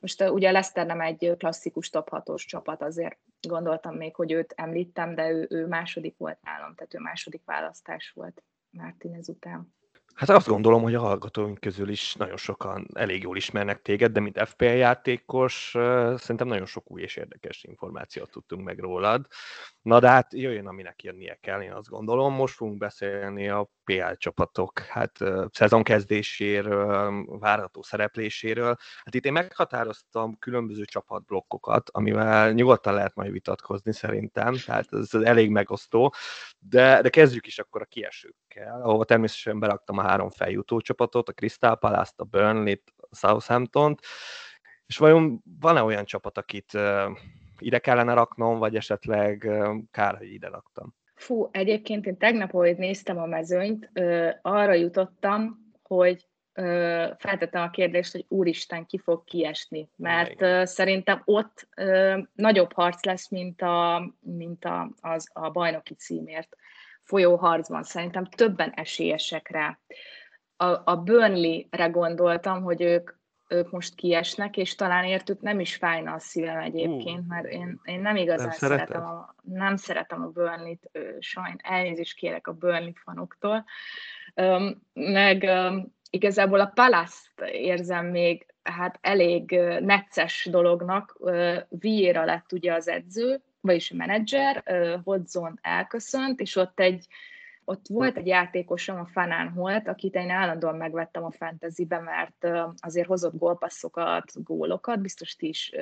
[0.00, 4.52] most ugye a Leszter nem egy klasszikus top 6 csapat, azért gondoltam még, hogy őt
[4.56, 9.74] említem, de ő, ő második volt nálam, tehát ő második választás volt Martinez után.
[10.14, 14.20] Hát azt gondolom, hogy a hallgatóink közül is nagyon sokan elég jól ismernek téged, de
[14.20, 15.70] mint FPL játékos
[16.16, 19.26] szerintem nagyon sok új és érdekes információt tudtunk meg rólad.
[19.82, 22.34] Na de hát jöjjön, aminek jönnie kell, én azt gondolom.
[22.34, 25.18] Most fogunk beszélni a PL csapatok hát
[25.52, 28.76] szezon kezdéséről, várható szerepléséről.
[29.04, 35.50] Hát itt én meghatároztam különböző csapatblokkokat, amivel nyugodtan lehet majd vitatkozni szerintem, tehát ez elég
[35.50, 36.14] megosztó,
[36.58, 41.32] de, de kezdjük is akkor a kiesőkkel, ahova természetesen beraktam a három feljutó csapatot, a
[41.32, 44.00] Crystal Palace-t, a Burnley-t, a Southampton-t,
[44.86, 46.78] és vajon van-e olyan csapat, akit
[47.58, 49.50] ide kellene raknom, vagy esetleg
[49.90, 50.98] kár, hogy ide raktam?
[51.20, 53.90] Fú, egyébként én tegnap, ahogy néztem a mezőnyt,
[54.42, 56.28] arra jutottam, hogy
[57.16, 60.66] feltettem a kérdést, hogy úristen, ki fog kiesni, mert Igen.
[60.66, 61.68] szerintem ott
[62.32, 66.56] nagyobb harc lesz, mint a, mint a, az, a bajnoki címért
[67.02, 67.82] folyó harcban.
[67.82, 69.78] Szerintem többen esélyesek rá.
[70.56, 73.10] A, a Burnley-re gondoltam, hogy ők
[73.50, 78.00] ők most kiesnek, és talán értük nem is fájna a szívem egyébként, mert én, én
[78.00, 83.64] nem igazán nem szeretem a, nem szeretem a Burnley-t, sajn, elnézést kérek a Burnley fanoktól,
[84.92, 85.50] meg
[86.10, 91.18] igazából a Palace-t érzem még hát elég necces dolognak,
[91.68, 94.62] Vieira lett ugye az edző, vagyis a menedzser,
[95.04, 97.06] Hodgson elköszönt, és ott egy
[97.70, 103.06] ott volt egy játékosom, a Fanán Holt, akit én állandóan megvettem a fantasybe, mert azért
[103.06, 105.72] hozott gólpasszokat, gólokat, biztos ti is,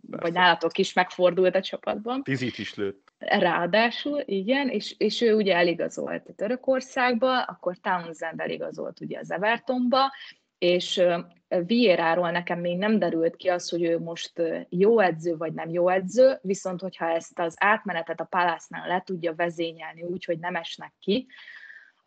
[0.00, 2.22] vagy nálatok is megfordult a csapatban.
[2.22, 3.12] Tizit is lőtt.
[3.18, 10.12] Ráadásul, igen, és, és ő ugye eligazolt a Törökországba, akkor Townsend eligazolt ugye az Evertonba,
[10.58, 11.02] és
[11.48, 15.88] Vieráról nekem még nem derült ki az, hogy ő most jó edző vagy nem jó
[15.88, 20.92] edző, viszont hogyha ezt az átmenetet a Palásznál le tudja vezényelni úgy, hogy nem esnek
[21.00, 21.26] ki,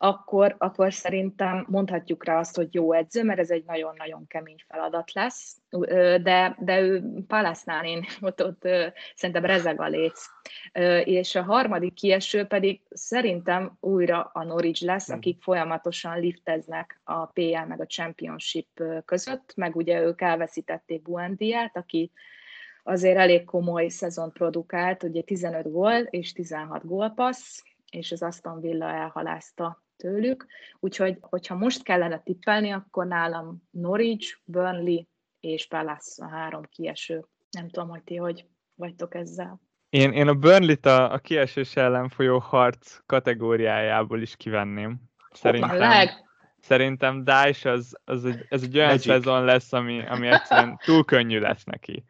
[0.04, 5.12] akkor, akkor szerintem mondhatjuk rá azt, hogy jó edző, mert ez egy nagyon-nagyon kemény feladat
[5.12, 5.56] lesz,
[6.22, 8.68] de, de ő Palasznál én ott, ott
[9.14, 10.26] szerintem rezeg a léc.
[11.04, 15.12] És a harmadik kieső pedig szerintem újra a Norwich lesz, hm.
[15.12, 22.12] akik folyamatosan lifteznek a PL meg a Championship között, meg ugye ők elveszítették Buendiát, aki
[22.82, 28.88] azért elég komoly szezon produkált, ugye 15 gól és 16 gólpassz, és az Aston Villa
[28.88, 30.46] elhalázta tőlük.
[30.80, 35.02] Úgyhogy, hogyha most kellene tippelni, akkor nálam Norwich, Burnley
[35.40, 37.26] és Palace a három kieső.
[37.50, 39.60] Nem tudom, hogy ti hogy vagytok ezzel.
[39.88, 45.00] Én, én a Burnley-t a, a kiesés ellen folyó harc kategóriájából is kivenném.
[45.32, 46.10] Szerintem, leg.
[46.60, 49.04] szerintem Daesh az, az egy, ez egy olyan Magic.
[49.04, 52.04] szezon lesz, ami, ami egyszerűen túl könnyű lesz neki.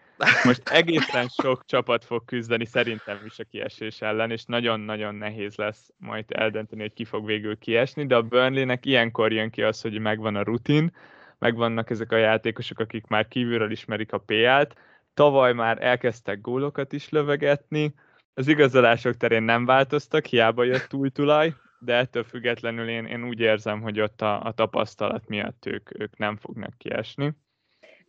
[0.45, 5.91] Most egészen sok csapat fog küzdeni szerintem is a kiesés ellen, és nagyon-nagyon nehéz lesz
[5.99, 9.99] majd eldönteni, hogy ki fog végül kiesni, de a Burnley-nek ilyenkor jön ki az, hogy
[9.99, 10.93] megvan a rutin,
[11.39, 14.75] megvannak ezek a játékosok, akik már kívülről ismerik a PL-t,
[15.15, 17.95] tavaly már elkezdtek gólokat is lövegetni,
[18.35, 23.41] az igazolások terén nem változtak, hiába jött új tulaj, de ettől függetlenül én, én úgy
[23.41, 27.35] érzem, hogy ott a, a tapasztalat miatt ők, ők nem fognak kiesni.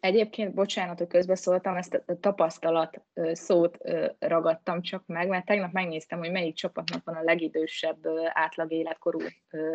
[0.04, 3.78] Egyébként, bocsánat, hogy közbeszóltam, ezt a tapasztalat szót
[4.20, 9.20] ragadtam csak meg, mert tegnap megnéztem, hogy melyik csapatnak van a legidősebb átlag életkorú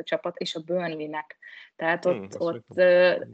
[0.02, 1.38] csapat, és a Burnley-nek.
[1.76, 2.66] Tehát ott, hmm, ott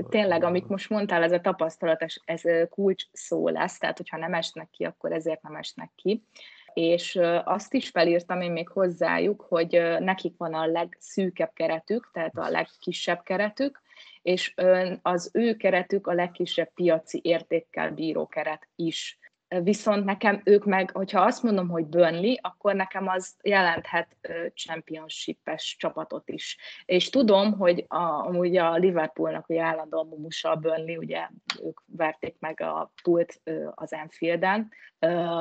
[0.09, 4.35] tényleg, amit most mondtál, ez a tapasztalat, ez, ez kulcs szó lesz, tehát hogyha nem
[4.35, 6.25] esnek ki, akkor ezért nem esnek ki.
[6.73, 12.49] És azt is felírtam én még hozzájuk, hogy nekik van a legszűkebb keretük, tehát a
[12.49, 13.83] legkisebb keretük,
[14.25, 14.55] és
[15.03, 19.19] az ő keretük a legkisebb piaci értékkel bíró keret is.
[19.63, 24.17] Viszont nekem ők meg, hogyha azt mondom, hogy Burnley, akkor nekem az jelenthet
[24.55, 26.59] championship-es csapatot is.
[26.85, 31.29] És tudom, hogy a, amúgy a Liverpoolnak ugye állandóan mumusa a Burnley, ugye
[31.63, 33.43] ők verték meg a pult
[33.75, 34.69] az Enfielden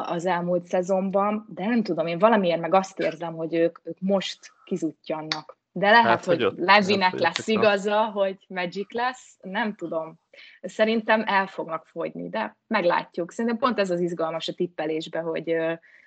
[0.04, 4.40] az elmúlt szezonban, de nem tudom, én valamiért meg azt érzem, hogy ők, ők most
[4.64, 5.62] kizutjannak.
[5.76, 10.20] De lehet, hát, hogy, hogy Levinek lesz igaza, hogy Magic lesz, nem tudom.
[10.62, 13.32] Szerintem el fognak fogyni, de meglátjuk.
[13.32, 15.56] Szerintem pont ez az izgalmas a tippelésbe, hogy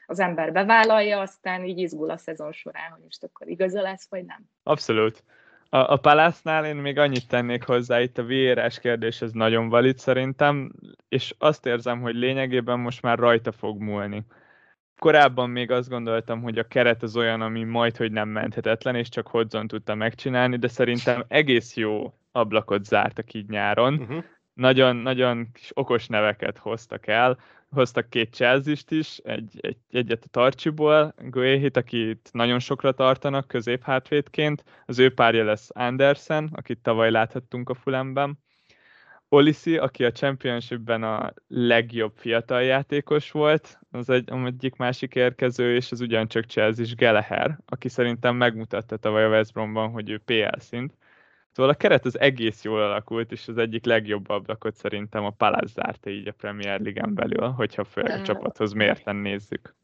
[0.07, 4.25] az ember bevállalja, aztán így izgul a szezon során, hogy most akkor igaza lesz, vagy
[4.25, 4.41] nem.
[4.63, 5.25] Abszolút.
[5.69, 9.99] A, a Palásznál én még annyit tennék hozzá, itt a vérás kérdés, ez nagyon valid
[9.99, 10.73] szerintem,
[11.09, 14.25] és azt érzem, hogy lényegében most már rajta fog múlni
[14.99, 19.09] korábban még azt gondoltam, hogy a keret az olyan, ami majd, hogy nem menthetetlen, és
[19.09, 23.95] csak Hodzon tudta megcsinálni, de szerintem egész jó ablakot zártak így nyáron.
[23.95, 24.25] Uh-huh.
[24.53, 27.39] Nagyon, nagyon kis okos neveket hoztak el.
[27.71, 34.65] hoztak két cselzist is, egy, egy, egyet a Tarcsiból, Guéhit, akit nagyon sokra tartanak középhátvédként,
[34.87, 38.39] az ő párja lesz Andersen, akit tavaly láthattunk a Fulemben,
[39.29, 45.93] Olisi, aki a Championshipben a legjobb fiatal játékos volt, az egy, egyik másik érkező, és
[45.93, 50.59] az ugyancsak Chelsea is Geleher, aki szerintem megmutatta tavaly a West Bromban, hogy ő PL
[50.59, 50.95] szint.
[51.53, 55.73] Szóval a keret az egész jól alakult, és az egyik legjobb ablakot szerintem a Palace
[55.73, 59.75] zárta így a Premier League-en belül, hogyha föl a csapathoz mérten nézzük.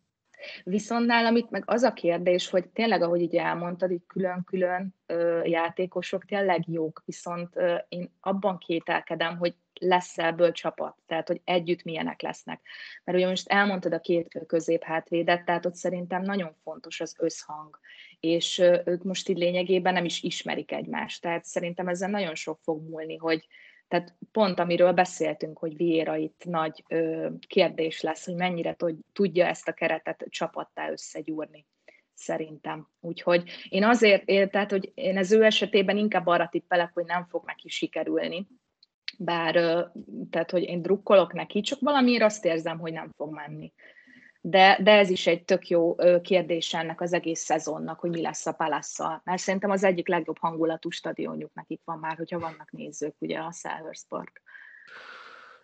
[0.64, 5.44] Viszont nálam itt meg az a kérdés, hogy tényleg, ahogy így elmondtad, így külön-külön ö,
[5.44, 11.82] játékosok tényleg jók, viszont ö, én abban kételkedem, hogy lesz ebből csapat, tehát hogy együtt
[11.82, 12.60] milyenek lesznek.
[13.04, 17.78] Mert ugye most elmondtad a két középhátvédet, tehát ott szerintem nagyon fontos az összhang,
[18.20, 22.88] és ők most így lényegében nem is ismerik egymást, tehát szerintem ezzel nagyon sok fog
[22.88, 23.46] múlni, hogy,
[23.92, 28.76] tehát pont amiről beszéltünk, hogy Viera itt nagy ö, kérdés lesz, hogy mennyire
[29.12, 31.66] tudja ezt a keretet csapattá összegyúrni
[32.14, 32.88] szerintem.
[33.00, 37.42] Úgyhogy én azért, tehát hogy én az ő esetében inkább arra tippelek, hogy nem fog
[37.46, 38.46] neki sikerülni,
[39.18, 39.54] bár
[40.30, 43.72] tehát, hogy én drukkolok neki, csak valamiért azt érzem, hogy nem fog menni
[44.44, 48.46] de, de ez is egy tök jó kérdés ennek az egész szezonnak, hogy mi lesz
[48.46, 53.14] a palace Mert szerintem az egyik legjobb hangulatú stadionjuk nekik van már, hogyha vannak nézők,
[53.18, 54.42] ugye a Selhurst Park.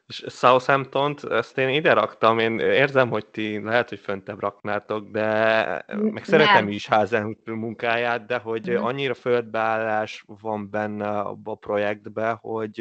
[0.07, 5.85] És Southampton-t, ezt én ide raktam, én érzem, hogy ti lehet, hogy föntebb raknátok, de
[5.95, 6.69] meg szeretem Nem.
[6.69, 8.77] is házen munkáját, de hogy mm.
[8.77, 12.77] annyira földbeállás van benne a projektbe, hogy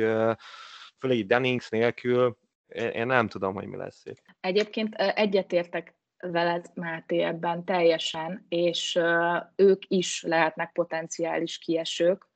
[0.98, 2.38] főleg Dennings nélkül
[2.94, 4.27] én nem tudom, hogy mi lesz itt.
[4.48, 9.00] Egyébként egyetértek veled, Máté, ebben teljesen, és
[9.56, 12.28] ők is lehetnek potenciális kiesők.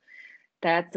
[0.59, 0.91] Tehát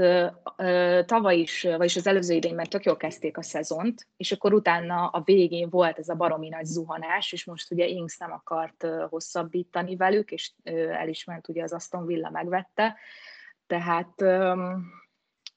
[1.06, 5.22] tavaly is, vagyis az előző idényben tök jól kezdték a szezont, és akkor utána a
[5.24, 10.30] végén volt ez a baromi nagy zuhanás, és most ugye Inks nem akart hosszabbítani velük,
[10.30, 10.52] és
[10.90, 12.96] el is ment, ugye az Aston Villa megvette,
[13.66, 14.14] tehát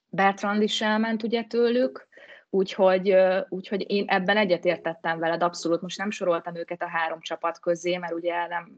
[0.10, 2.07] Bertrand is elment ugye tőlük,
[2.50, 3.16] Úgyhogy,
[3.50, 5.82] úgyhogy én ebben egyetértettem veled abszolút.
[5.82, 8.72] Most nem soroltam őket a három csapat közé, mert ugye nem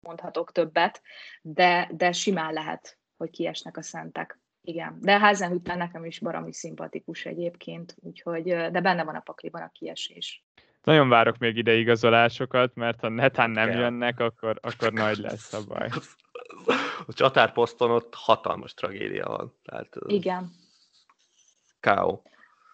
[0.00, 1.02] mondhatok többet,
[1.42, 4.38] de, de simán lehet, hogy kiesnek a szentek.
[4.62, 9.70] Igen, de Házenhütten nekem is baromi szimpatikus egyébként, úgyhogy, de benne van a pakliban a
[9.72, 10.44] kiesés.
[10.82, 13.78] Nagyon várok még ide igazolásokat, mert ha netán nem Kell.
[13.78, 15.88] jönnek, akkor, akkor nagy lesz a baj.
[17.06, 19.54] A csatárposzton ott hatalmas tragédia van.
[19.64, 20.50] Tehát Igen.
[21.80, 22.20] K.O.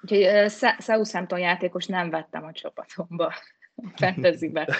[0.02, 3.32] Úgyhogy Southampton játékos nem vettem a csapatomba,
[3.96, 4.68] fantasybe.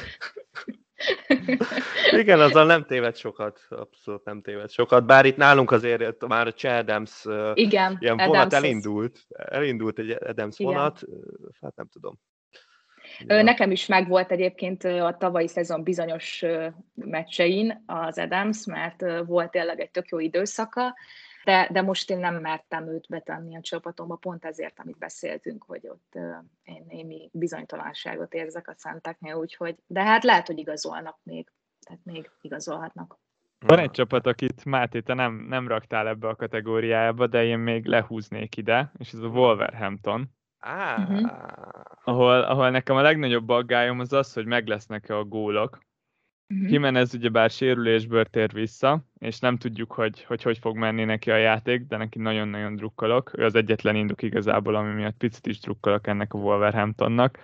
[2.21, 6.67] Igen, azzal nem téved sokat, abszolút nem téved sokat, bár itt nálunk azért már a
[6.67, 10.73] Adams Igen, ilyen Adams vonat elindult, elindult egy Adams Igen.
[10.73, 11.01] vonat,
[11.61, 12.19] hát nem tudom.
[13.27, 13.43] Ja.
[13.43, 16.45] Nekem is megvolt egyébként a tavalyi szezon bizonyos
[16.95, 20.95] meccsein az Adams, mert volt tényleg egy tök jó időszaka,
[21.45, 25.89] de, de most én nem mertem őt betenni a csapatomba, pont ezért, amit beszéltünk, hogy
[25.89, 26.19] ott
[26.63, 31.53] én némi bizonytalanságot érzek a szenteknél, úgyhogy, de hát lehet, hogy igazolnak még,
[31.87, 33.19] tehát még igazolhatnak.
[33.67, 37.87] Van egy csapat, akit Máté, te nem, nem raktál ebbe a kategóriába, de én még
[37.87, 40.31] lehúznék ide, és ez a Wolverhampton.
[40.59, 40.99] Ah.
[40.99, 41.31] Uh-huh.
[42.05, 45.79] Ahol, ahol nekem a legnagyobb aggályom az az, hogy meg lesznek-e a gólok,
[46.53, 46.71] Uh-huh.
[46.71, 51.37] Jimenez ugyebár sérülésből tér vissza, és nem tudjuk, hogy, hogy hogy fog menni neki a
[51.37, 53.33] játék, de neki nagyon-nagyon drukkolok.
[53.39, 57.39] Ő az egyetlen induk igazából, ami miatt picit is drukkolok ennek a Wolverhamptonnak.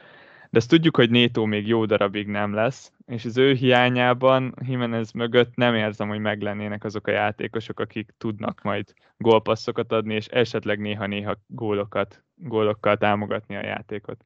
[0.50, 5.12] De ezt tudjuk, hogy Nétó még jó darabig nem lesz, és az ő hiányában Jimenez
[5.12, 10.78] mögött nem érzem, hogy meglennének azok a játékosok, akik tudnak majd gólpasszokat adni, és esetleg
[10.78, 14.24] néha-néha gólokat, gólokkal támogatni a játékot.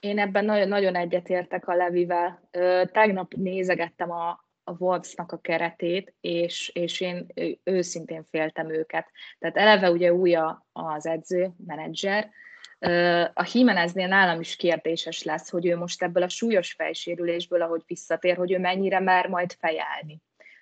[0.00, 2.48] Én ebben nagyon, nagyon egyetértek a Levivel.
[2.92, 7.26] Tegnap nézegettem a, a Wolvesnak a keretét, és, és én
[7.64, 9.06] őszintén féltem őket.
[9.38, 10.36] Tehát eleve ugye új
[10.72, 12.30] az edző, menedzser,
[13.34, 18.36] a Jimeneznél nálam is kérdéses lesz, hogy ő most ebből a súlyos fejsérülésből, ahogy visszatér,
[18.36, 20.20] hogy ő mennyire mer majd fejelni.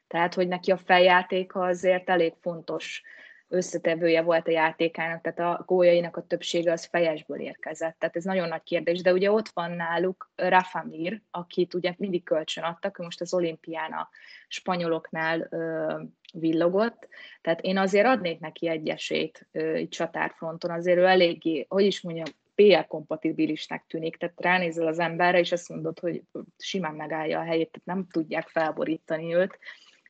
[0.08, 3.02] Tehát, hogy neki a feljátéka azért elég fontos
[3.48, 7.98] összetevője volt a játékának, tehát a góljainak a többsége az fejesből érkezett.
[7.98, 12.64] Tehát ez nagyon nagy kérdés, de ugye ott van náluk Rafamir, akit ugye mindig kölcsön
[12.64, 14.08] adtak, most az olimpián a
[14.48, 15.94] spanyoloknál ö,
[16.32, 17.08] villogott,
[17.40, 22.00] tehát én azért adnék neki egy esélyt ö, itt csatárfronton, azért ő eléggé, hogy is
[22.00, 26.22] mondjam, PL kompatibilisnek tűnik, tehát ránézel az emberre, és azt mondod, hogy
[26.58, 29.58] simán megállja a helyét, tehát nem tudják felborítani őt,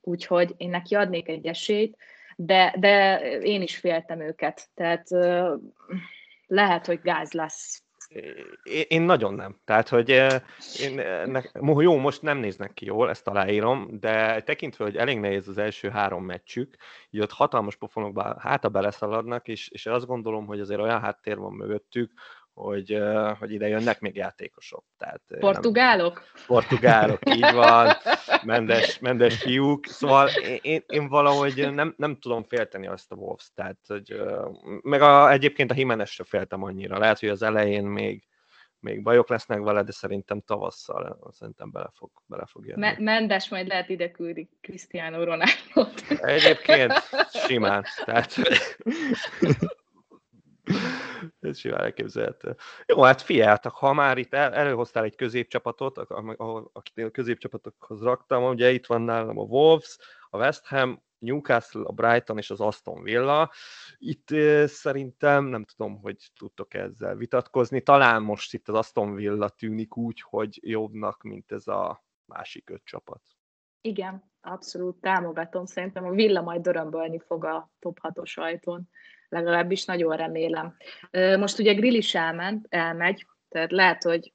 [0.00, 1.96] úgyhogy én neki adnék egy esélyt,
[2.36, 5.08] de, de én is féltem őket, tehát
[6.46, 7.80] lehet, hogy gáz lesz
[8.88, 9.60] Én nagyon nem.
[9.64, 10.08] Tehát, hogy
[10.80, 11.02] én,
[11.78, 15.88] jó, most nem néznek ki jól, ezt aláírom, de tekintve, hogy elég nehéz az első
[15.88, 16.76] három meccsük,
[17.10, 21.52] így ott hatalmas pofonokba háta beleszaladnak, és, és azt gondolom, hogy azért olyan háttér van
[21.52, 22.12] mögöttük,
[22.56, 22.98] hogy,
[23.38, 24.84] hogy ide jönnek még játékosok.
[24.98, 26.14] Tehát, portugálok?
[26.14, 27.92] Nem, portugálok, így van,
[28.44, 29.86] mendes, mendes fiúk.
[29.86, 30.28] Szóval
[30.60, 33.50] én, én valahogy nem, nem tudom félteni azt a Wolves.
[33.54, 34.20] Tehát, hogy,
[34.82, 36.98] meg a, egyébként a Jimenez féltem annyira.
[36.98, 38.26] Lehet, hogy az elején még,
[38.78, 42.80] még bajok lesznek vele, de szerintem tavasszal szerintem bele fog, bele fog jönni.
[42.80, 46.92] Me- Mendes majd lehet ide küldi Cristiano ronaldo Egyébként
[47.46, 47.84] simán.
[48.04, 48.34] Tehát,
[51.40, 52.56] ez simán elképzelhető.
[52.86, 55.98] Jó, hát figyeltek, ha már itt el, előhoztál egy középcsapatot,
[56.72, 59.98] akit a középcsapatokhoz raktam, ugye itt van nálam a Wolves,
[60.30, 63.50] a West Ham, Newcastle, a Brighton és az Aston Villa.
[63.98, 64.28] Itt
[64.66, 67.80] szerintem nem tudom, hogy tudtok ezzel vitatkozni.
[67.80, 72.84] Talán most itt az Aston Villa tűnik úgy, hogy jobbnak, mint ez a másik öt
[72.84, 73.22] csapat.
[73.80, 75.66] Igen, abszolút támogatom.
[75.66, 78.88] Szerintem a Villa majd dörömbölni fog a top 6-os ajtón
[79.28, 80.76] legalábbis nagyon remélem.
[81.38, 84.32] Most ugye Grill is elment, elmegy, tehát lehet, hogy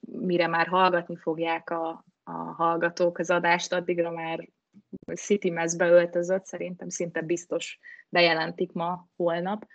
[0.00, 4.48] mire már hallgatni fogják a, a hallgatók az adást, addigra már
[5.14, 9.66] City mezbe öltözött, szerintem szinte biztos bejelentik ma, holnap.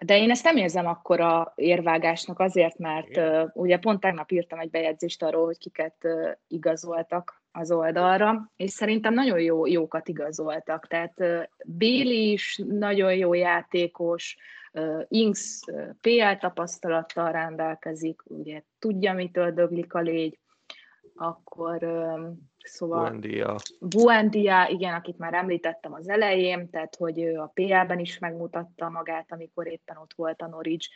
[0.00, 3.20] De én ezt nem érzem akkor a érvágásnak azért, mert
[3.54, 6.08] ugye pont tegnap írtam egy bejegyzést arról, hogy kiket
[6.48, 10.86] igazoltak az oldalra, és szerintem nagyon jó, jókat igazoltak.
[10.86, 11.14] Tehát
[11.66, 14.36] Béli is nagyon jó játékos,
[15.08, 15.60] Inks
[16.00, 20.38] PL tapasztalattal rendelkezik, ugye tudja, mitől döglik a légy,
[21.14, 21.86] akkor
[22.64, 23.56] Szóval Buendia.
[23.80, 29.32] Buendia, igen, akit már említettem az elején, tehát hogy ő a PL-ben is megmutatta magát,
[29.32, 30.88] amikor éppen ott volt a Norwich.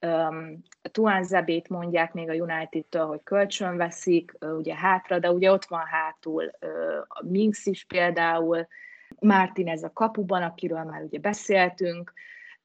[0.00, 5.64] Um, Tuan Zebét mondják még a United-től, hogy kölcsön veszik, ugye hátra, de ugye ott
[5.64, 6.50] van hátul
[7.06, 8.66] a Minx is például,
[9.18, 12.12] Martin ez a kapuban, akiről már ugye beszéltünk,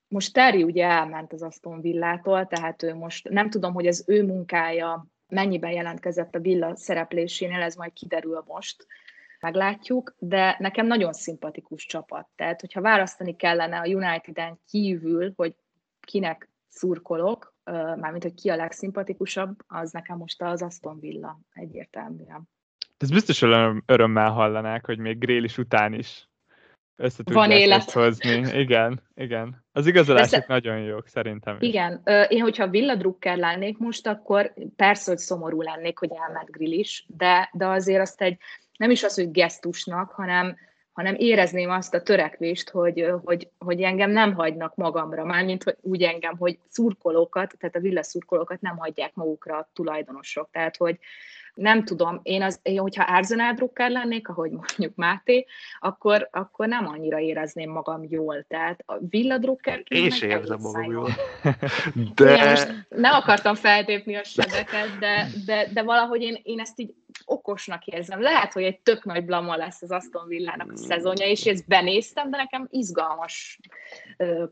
[0.08, 4.26] most Terry ugye elment az Aston Villától, tehát ő most nem tudom, hogy az ő
[4.26, 8.86] munkája mennyiben jelentkezett a Villa szereplésénél, ez majd kiderül most,
[9.40, 12.28] meglátjuk, de nekem nagyon szimpatikus csapat.
[12.36, 15.56] Tehát, hogyha választani kellene a United-en kívül, hogy
[16.02, 17.54] kinek szurkolok,
[17.96, 22.50] mármint, hogy ki a legszimpatikusabb, az nekem most az Aston Villa egyértelműen.
[22.98, 23.42] Ez biztos
[23.86, 26.30] örömmel hallanák, hogy még Grél is után is
[26.96, 27.92] össze Van élet.
[27.92, 28.60] hozni.
[28.60, 29.66] Igen, igen.
[29.72, 31.68] Az igazolások Persze, nagyon jók, szerintem is.
[31.68, 32.02] Igen.
[32.28, 37.50] Én, hogyha villadrukker lennék most, akkor persze, hogy szomorú lennék, hogy elment Grill is, de,
[37.54, 38.38] de azért azt egy,
[38.78, 40.58] nem is az, hogy gesztusnak, hanem,
[40.92, 46.04] hanem érezném azt a törekvést, hogy, hogy, hogy engem nem hagynak magamra, mármint hogy úgy
[46.04, 50.50] engem, hogy szurkolókat, tehát a villa szurkolókat nem hagyják magukra a tulajdonosok.
[50.52, 51.00] Tehát, hogy,
[51.54, 55.46] nem tudom, én, az, én hogyha Arsenal drukker lennék, ahogy mondjuk Máté,
[55.80, 58.46] akkor, akkor nem annyira érezném magam jól.
[58.48, 59.84] Tehát a Villa drukker...
[59.88, 61.10] Én sem érzem magam jól.
[62.16, 62.50] De...
[62.50, 66.94] Most ne akartam feltépni a sebeket, de, de, de valahogy én, én ezt így
[67.26, 68.22] okosnak érzem.
[68.22, 72.30] Lehet, hogy egy tök nagy blama lesz az Aston Villának a szezonja, és ezt benéztem,
[72.30, 73.60] de nekem izgalmas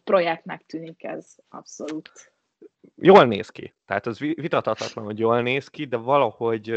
[0.03, 2.12] projektnek tűnik ez abszolút
[3.01, 3.75] jól néz ki.
[3.85, 6.69] Tehát az vitathatatlan, hogy jól néz ki, de valahogy,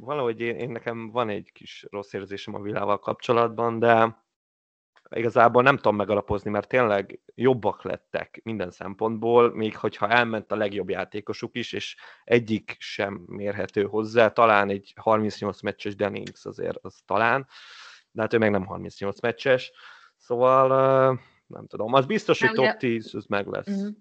[0.00, 4.20] valahogy én, én nekem van egy kis rossz érzésem a vilával kapcsolatban, de
[5.10, 10.90] igazából nem tudom megalapozni, mert tényleg jobbak lettek minden szempontból, még hogyha elment a legjobb
[10.90, 17.46] játékosuk is, és egyik sem mérhető hozzá, talán egy 38 meccses Dennings azért, az talán,
[18.10, 19.72] de hát ő meg nem 38 meccses,
[20.16, 20.68] szóval
[21.46, 23.66] nem tudom, az biztos, hogy top 10, az meg lesz.
[23.66, 23.96] Uh-huh.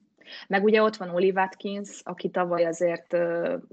[0.48, 3.14] Meg ugye ott van Oli Watkins, aki tavaly azért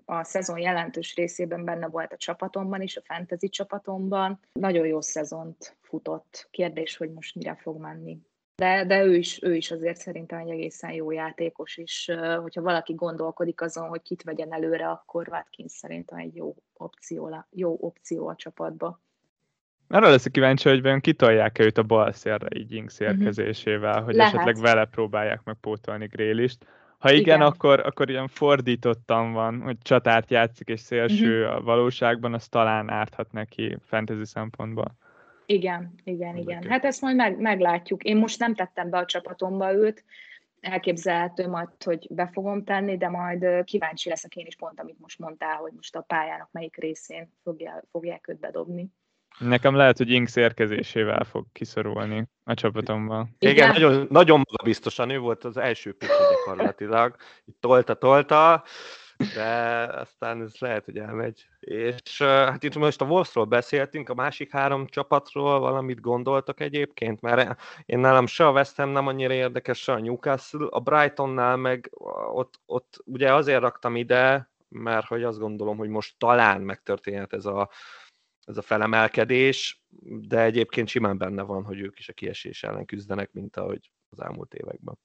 [0.05, 4.41] a szezon jelentős részében benne volt a csapatomban is, a fantasy csapatomban.
[4.53, 6.49] Nagyon jó szezont futott.
[6.51, 8.19] Kérdés, hogy most mire fog menni.
[8.57, 12.95] De, de ő, is, ő is azért szerintem egy egészen jó játékos, és hogyha valaki
[12.95, 18.37] gondolkodik azon, hogy kit vegyen előre, akkor Watkins szerintem egy jó opció, jó opció a
[18.37, 19.01] csapatba.
[19.89, 23.09] Arra leszek kíváncsi, hogy vajon kitolják-e őt a bal szélre így Inks mhm.
[23.09, 24.35] érkezésével, hogy Lehet.
[24.35, 26.67] esetleg vele próbálják meg pótolni Grélist.
[26.99, 31.57] Ha igen, igen, akkor, akkor ilyen fordítottan van, hogy csatárt játszik és szélső uh-huh.
[31.57, 34.97] a valóságban, az talán árthat neki fantasy szempontból.
[35.47, 36.63] Igen, igen, igen.
[36.63, 38.03] Hát ezt majd meg, meglátjuk.
[38.03, 40.05] Én most nem tettem be a csapatomba őt,
[40.61, 45.19] elképzelhető majd, hogy be fogom tenni, de majd kíváncsi leszek én is pont, amit most
[45.19, 48.89] mondtál, hogy most a pályának melyik részén fogja, fogják őt bedobni.
[49.39, 53.37] Nekem lehet, hogy Inks érkezésével fog kiszorulni a csapatomban.
[53.39, 57.17] Igen, Igen nagyon, nagyon magabiztosan ő volt az első pitch gyakorlatilag.
[57.45, 58.65] Itt tolta-tolta,
[59.35, 59.47] de
[59.83, 61.47] aztán ez lehet, hogy elmegy.
[61.61, 67.61] És hát itt most a Wolvesról beszéltünk, a másik három csapatról valamit gondoltak egyébként, mert
[67.87, 71.91] én nálam se a West Ham nem annyira érdekes, se a Newcastle, a Brightonnál meg
[72.33, 77.45] ott, ott ugye azért raktam ide, mert hogy azt gondolom, hogy most talán megtörténhet ez
[77.45, 77.71] a,
[78.49, 83.33] ez a felemelkedés, de egyébként simán benne van, hogy ők is a kiesés ellen küzdenek,
[83.33, 84.99] mint ahogy az elmúlt években.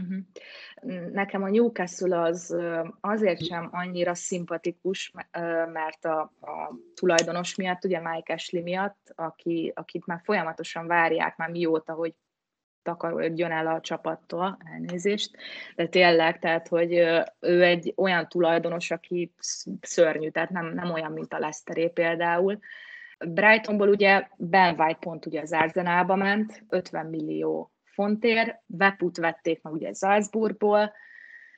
[0.00, 1.12] Uh-huh.
[1.12, 2.56] Nekem a Newcastle az
[3.00, 5.12] azért sem annyira szimpatikus,
[5.72, 11.50] mert a, a tulajdonos miatt, ugye Mike Ashley miatt, aki, akit már folyamatosan várják már
[11.50, 12.14] mióta, hogy
[12.86, 15.36] takarodjon el a csapattól, elnézést,
[15.74, 16.92] de tényleg, tehát, hogy
[17.40, 19.32] ő egy olyan tulajdonos, aki
[19.80, 22.58] szörnyű, tehát nem, nem olyan, mint a Leszteré például.
[23.18, 29.72] Brightonból ugye Ben White pont ugye az Arsenalba ment, 50 millió fontért, Veput vették meg
[29.72, 30.92] ugye Salzburgból,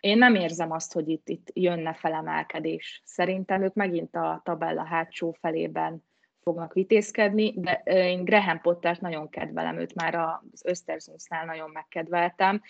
[0.01, 3.03] én nem érzem azt, hogy itt, itt jönne felemelkedés.
[3.05, 6.05] Szerintem ők megint a tabella hátsó felében
[6.49, 12.63] fognak vitézkedni, de én Graham Pottert nagyon kedvelem, őt már az Östersundnál nagyon megkedveltem.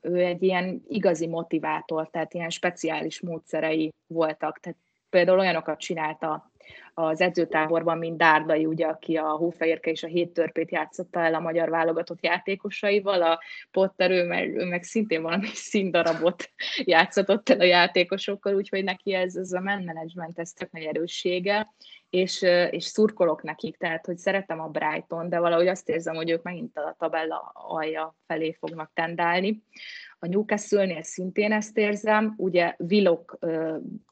[0.00, 4.78] Ő egy ilyen igazi motivátor, tehát ilyen speciális módszerei voltak, tehát
[5.10, 6.50] például olyanokat csinálta
[6.94, 11.40] az edzőtáborban, mint Dárdai, ugye, aki a Hófehérke és a hét törpét játszotta el a
[11.40, 16.50] magyar válogatott játékosaival, a Potter, ő meg, ő meg szintén valami színdarabot
[16.84, 21.68] játszott el a játékosokkal, úgyhogy neki ez, ez a man management, ez tök nagy erőssége,
[22.10, 26.42] és, és szurkolok nekik, tehát hogy szeretem a Brighton, de valahogy azt érzem, hogy ők
[26.42, 29.62] megint a tabella alja felé fognak tendálni.
[30.18, 33.38] A Newcastle-nél szintén ezt érzem, ugye villog,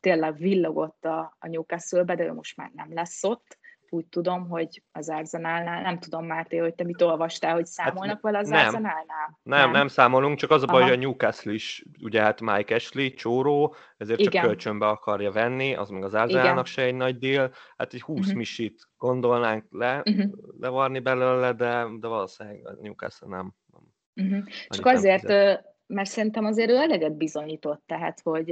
[0.00, 3.58] tényleg villogott a, a Newcastle-be, de ő most már nem lesz ott,
[3.90, 8.20] úgy tudom, hogy az Arsenalnál, nem tudom Máté, hogy te mit olvastál, hogy számolnak hát,
[8.20, 8.66] vele az nem.
[8.66, 9.38] Arsenalnál?
[9.42, 10.88] Nem, nem, nem számolunk, csak az a baj, Aha.
[10.90, 14.44] hogy a Newcastle is, ugye hát Mike Ashley, csóró, ezért csak Igen.
[14.44, 18.34] kölcsönbe akarja venni, az meg az Arsenalnak se egy nagy deal, hát egy 20 uh-huh.
[18.34, 20.32] misit gondolnánk le, uh-huh.
[20.60, 23.54] levarni belőle, de, de valószínűleg a Newcastle nem.
[23.72, 24.48] nem uh-huh.
[24.68, 28.50] Csak azért, fizet mert szerintem azért ő eleget bizonyított, tehát, hogy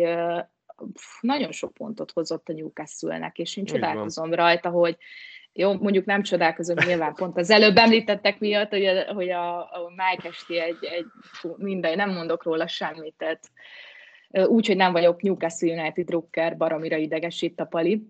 [1.21, 4.97] nagyon sok pontot hozott a Newcastle-nek, és én csodálkozom rajta, hogy
[5.53, 9.89] jó, mondjuk nem csodálkozom nyilván pont az előbb említettek miatt, hogy a, hogy a, a
[9.89, 11.07] Mike Esti egy, egy
[11.57, 13.51] minden, nem mondok róla semmit, tehát
[14.31, 18.07] úgy, hogy nem vagyok Newcastle United drukker, baromira idegesít a pali.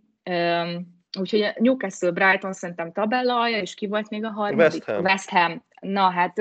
[1.18, 4.72] Úgyhogy a Newcastle Brighton szerintem tabella alja, és ki volt még a harmadik?
[4.72, 5.04] West Ham.
[5.04, 5.64] West Ham.
[5.80, 6.38] Na hát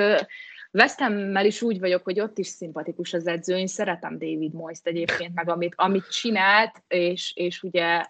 [0.76, 4.88] West Ham-mel is úgy vagyok, hogy ott is szimpatikus az edző, én szeretem David Moyes-t
[4.88, 8.06] egyébként, meg amit, amit csinált, és, és ugye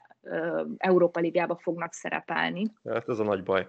[0.78, 2.66] Európa Ligába fognak szerepelni.
[2.89, 3.68] Hát ez a nagy baj.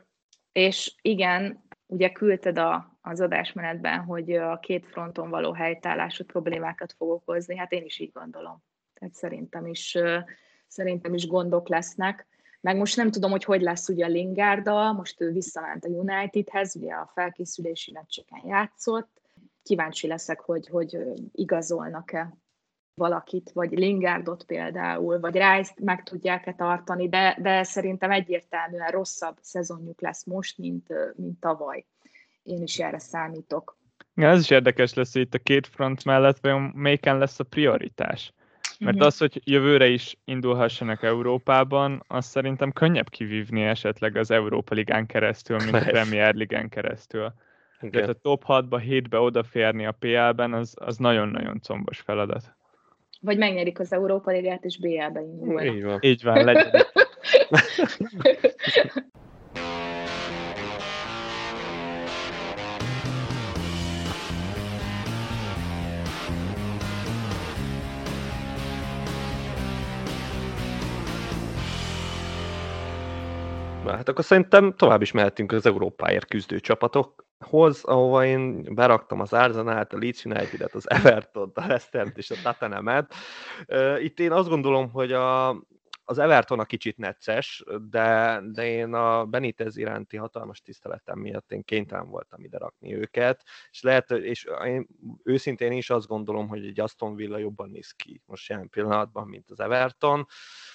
[0.52, 7.10] És igen, ugye küldted a, az adásmenetben, hogy a két fronton való helytállású problémákat fog
[7.10, 8.62] okozni, hát én is így gondolom.
[8.94, 9.98] Tehát szerintem is,
[10.66, 12.26] szerintem is gondok lesznek.
[12.60, 16.76] Meg most nem tudom, hogy hogy lesz ugye a Lingárda, most ő visszament a Unitedhez,
[16.76, 19.20] ugye a felkészülési meccseken játszott.
[19.62, 20.98] Kíváncsi leszek, hogy, hogy
[21.32, 22.36] igazolnak-e
[22.94, 30.00] valakit, vagy Lingardot például, vagy rice meg tudják-e tartani, de, de szerintem egyértelműen rosszabb szezonjuk
[30.00, 30.86] lesz most, mint,
[31.16, 31.86] mint tavaly.
[32.42, 33.78] Én is erre számítok.
[34.14, 37.44] Ja, ez is érdekes lesz, hogy itt a két front mellett vajon melyiken lesz a
[37.44, 38.32] prioritás.
[38.78, 39.06] Mert uh-huh.
[39.06, 45.56] az, hogy jövőre is indulhassanak Európában, azt szerintem könnyebb kivívni esetleg az Európa Ligán keresztül,
[45.56, 47.32] mint a Premier Ligán keresztül.
[47.90, 52.54] Tehát a top 6-ba, 7-be odaférni a PL-ben, az, az nagyon-nagyon combos feladat.
[53.20, 55.64] Vagy megnyerik az Európa Ligát, és BL-be indulnak.
[55.64, 55.98] Így van.
[56.00, 56.70] Így van, legyen.
[73.86, 79.32] Na, hát akkor szerintem tovább is mehetünk az Európáért küzdő csapatokhoz, ahova én beraktam az
[79.32, 83.14] Arsenal-t, a Leeds United-et, az everton a leicester és a Tottenham-et.
[83.98, 85.48] Itt én azt gondolom, hogy a,
[86.04, 91.64] az Everton a kicsit necces, de, de én a Benitez iránti hatalmas tiszteletem miatt én
[91.64, 94.86] kénytelen voltam ide rakni őket, és lehet, és én
[95.22, 99.50] őszintén is azt gondolom, hogy egy Aston Villa jobban néz ki most jelen pillanatban, mint
[99.50, 100.26] az Everton,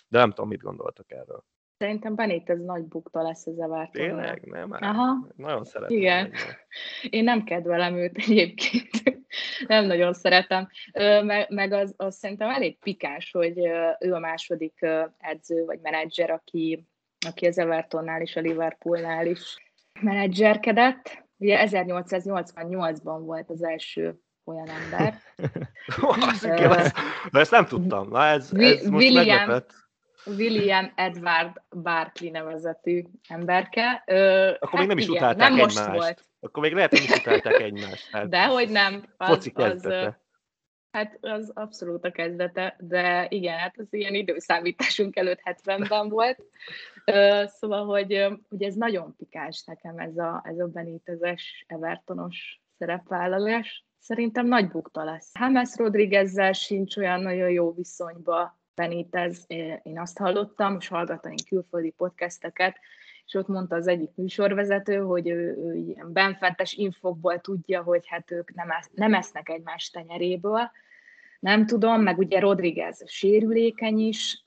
[0.08, 1.46] de nem tudom, mit gondoltak erről.
[1.82, 2.16] Szerintem
[2.46, 3.92] ez nagy bukta lesz az Everton.
[3.92, 4.42] Tényleg?
[4.46, 5.28] Nem, Aha.
[5.36, 5.98] Nagyon szeretem.
[5.98, 6.30] Igen.
[6.30, 6.68] Meg.
[7.10, 9.20] Én nem kedvelem őt egyébként.
[9.68, 10.68] nem nagyon szeretem.
[11.24, 13.58] Meg, meg az, az szerintem elég pikás, hogy
[14.00, 14.86] ő a második
[15.18, 16.88] edző vagy menedzser, aki
[17.26, 19.58] aki az Evertonnál és a Liverpoolnál is
[20.02, 21.26] menedzserkedett.
[21.38, 25.14] Ugye 1888-ban volt az első olyan ember.
[27.32, 28.10] De ezt nem tudtam.
[28.10, 29.74] Na ez, ez most William, meglepett.
[30.26, 34.04] William Edward Barkley nevezetű emberke.
[34.06, 35.76] Ö, Akkor hát még nem is igen, utálták nem egymást.
[35.76, 36.24] Most volt.
[36.40, 38.10] Akkor még lehet, hogy is utálták egymást.
[38.12, 39.04] Hát Dehogy nem.
[39.18, 40.08] Az, foci kezdete.
[40.08, 40.20] Az,
[40.92, 46.44] Hát az abszolút a kezdete, de igen, hát az ilyen időszámításunk előtt 70-ben volt.
[47.46, 53.86] Szóval, hogy, hogy ez nagyon pikás nekem ez a, ez a Benitezes, Evertonos szerepvállalás.
[54.00, 55.32] Szerintem nagy bukta lesz.
[55.40, 59.46] James Rodriguezzel sincs olyan nagyon jó viszonyba Benitez.
[59.84, 62.78] Én azt hallottam, és hallgatom külföldi podcasteket,
[63.26, 68.32] és ott mondta az egyik műsorvezető, hogy ő, ő ilyen benfentes infokból tudja, hogy hát
[68.32, 70.72] ők nem, esz, nem esznek egymás tenyeréből.
[71.40, 74.44] Nem tudom, meg ugye Rodriguez sérülékeny is,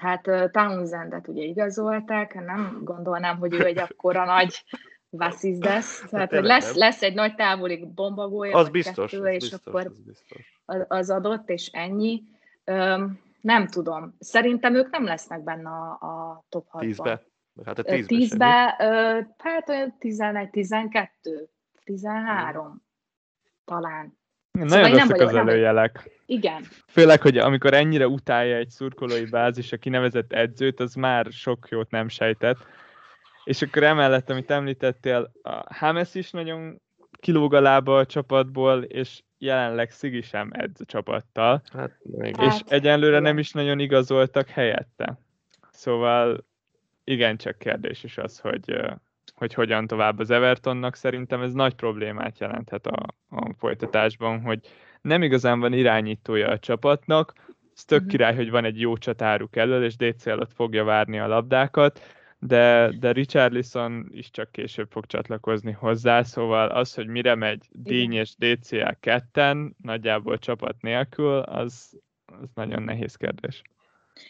[0.00, 4.64] hát Townsendet ugye igazolták, nem gondolnám, hogy ő egy akkora nagy
[5.10, 9.38] vasszizdes, hát tehát hogy lesz, lesz egy nagy távoli bombagója, az biztos, kettő, az és
[9.38, 10.62] biztos, akkor az, biztos.
[10.88, 12.22] az adott, és ennyi.
[13.40, 14.16] Nem tudom.
[14.18, 16.80] Szerintem ők nem lesznek benne a, a top 6-ban.
[16.80, 17.22] Tízbe?
[17.64, 21.48] Hát a tízbe, tízbe ö, hát olyan 11, 12,
[21.84, 22.82] 13
[23.64, 24.18] talán.
[24.50, 26.10] Nagyon szóval rosszak az előjelek.
[26.26, 26.62] Igen.
[26.86, 31.90] Főleg, hogy amikor ennyire utálja egy szurkolói bázis a kinevezett edzőt, az már sok jót
[31.90, 32.58] nem sejtett.
[33.44, 36.80] És akkor emellett, amit említettél, a Hames is nagyon
[37.20, 41.62] kilóg a lába a csapatból, és jelenleg Szigi sem edz a csapattal.
[41.72, 42.36] Hát, még.
[42.38, 45.20] És hát, egyenlőre nem is nagyon igazoltak helyette.
[45.70, 46.46] Szóval
[47.04, 48.80] igen, csak kérdés is az, hogy,
[49.34, 50.94] hogy hogyan tovább az Evertonnak.
[50.94, 54.60] Szerintem ez nagy problémát jelenthet a, a folytatásban, hogy
[55.00, 57.32] nem igazán van irányítója a csapatnak,
[57.78, 58.12] ez tök uh-huh.
[58.12, 62.00] király, hogy van egy jó csatáruk elől, és DCL ott fogja várni a labdákat,
[62.38, 68.12] de, de Richarlison is csak később fog csatlakozni hozzá, szóval az, hogy mire megy Díny
[68.12, 73.62] és DCL ketten, nagyjából csapat nélkül, az, az nagyon nehéz kérdés.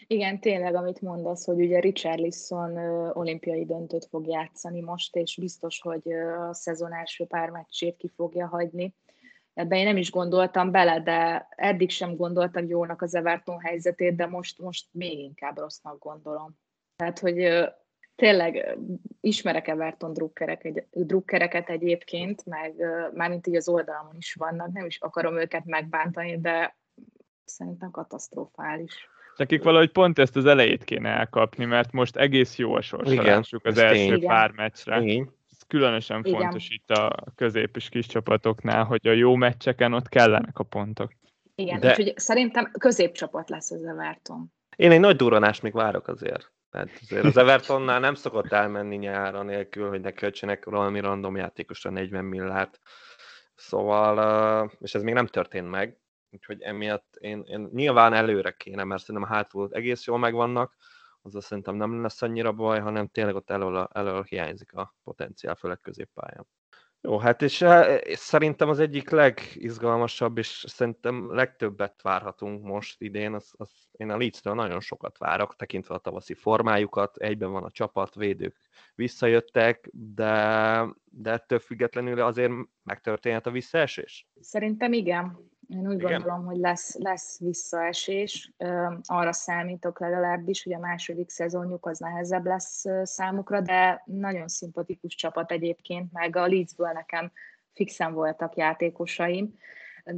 [0.06, 2.76] Igen, tényleg, amit mondasz, hogy ugye Richarlison
[3.12, 6.12] olimpiai döntőt fog játszani most, és biztos, hogy
[6.48, 8.94] a szezon első pár meccsét ki fogja hagyni.
[9.54, 14.26] Ebben én nem is gondoltam bele, de eddig sem gondoltam jónak az Everton helyzetét, de
[14.26, 16.58] most, most még inkább rossznak gondolom.
[16.96, 17.68] Tehát, hogy
[18.18, 18.78] tényleg
[19.20, 22.74] ismerek Everton drukkerek, egy, drukkereket egyébként, meg
[23.14, 26.76] mármint így az oldalamon is vannak, nem is akarom őket megbántani, de
[27.44, 29.08] szerintem katasztrofális.
[29.36, 33.78] Nekik valahogy pont ezt az elejét kéne elkapni, mert most egész jó a sorsolásuk az
[33.78, 34.26] első tény.
[34.26, 35.00] pár meccsre.
[35.00, 35.32] Igen.
[35.50, 36.40] Ez különösen Igen.
[36.40, 41.12] fontos itt a közép és kis csapatoknál, hogy a jó meccseken ott kellenek a pontok.
[41.54, 41.88] Igen, De...
[41.88, 44.52] úgyhogy szerintem középcsapat lesz az Everton.
[44.76, 46.52] Én egy nagy duranást még várok azért.
[46.70, 51.90] Tehát azért az Evertonnál nem szokott elmenni nyára nélkül, hogy ne költsenek valami random játékosra
[51.90, 52.78] 40 milliárd.
[53.54, 55.98] Szóval, és ez még nem történt meg,
[56.30, 60.76] úgyhogy emiatt én, én nyilván előre kéne, mert szerintem hátul egész jól megvannak,
[61.22, 65.80] azzal szerintem nem lesz annyira baj, hanem tényleg ott elől, elől hiányzik a potenciál, főleg
[65.80, 66.46] középpályán.
[67.00, 73.52] Jó, hát és, eh, szerintem az egyik legizgalmasabb, és szerintem legtöbbet várhatunk most idén, az,
[73.56, 78.14] az én a Leeds-től nagyon sokat várok, tekintve a tavaszi formájukat, egyben van a csapat,
[78.14, 78.56] védők
[78.94, 84.28] visszajöttek, de, de ettől függetlenül azért megtörténhet a visszaesés?
[84.40, 85.38] Szerintem igen.
[85.68, 86.10] Én úgy Igen.
[86.10, 88.52] gondolom, hogy lesz, lesz visszaesés.
[89.02, 95.52] Arra számítok legalábbis, hogy a második szezonjuk az nehezebb lesz számukra, de nagyon szimpatikus csapat
[95.52, 97.32] egyébként, meg a Leedsből nekem
[97.74, 99.54] fixen voltak játékosaim.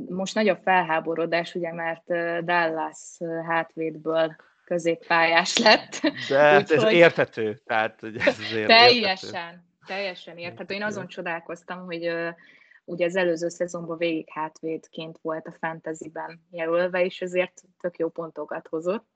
[0.09, 2.05] Most nagyobb felháborodás, ugye, mert
[2.44, 6.01] Dallas hátvédből középpályás lett.
[6.28, 7.61] De hát ez érthető.
[7.64, 8.36] Tehát, hogy ez
[8.66, 9.62] teljesen, érthető.
[9.86, 10.74] teljesen érthető.
[10.74, 12.11] Én azon csodálkoztam, hogy
[12.91, 18.68] ugye az előző szezonban végig hátvédként volt a fantasyben jelölve, és ezért tök jó pontokat
[18.68, 19.07] hozott.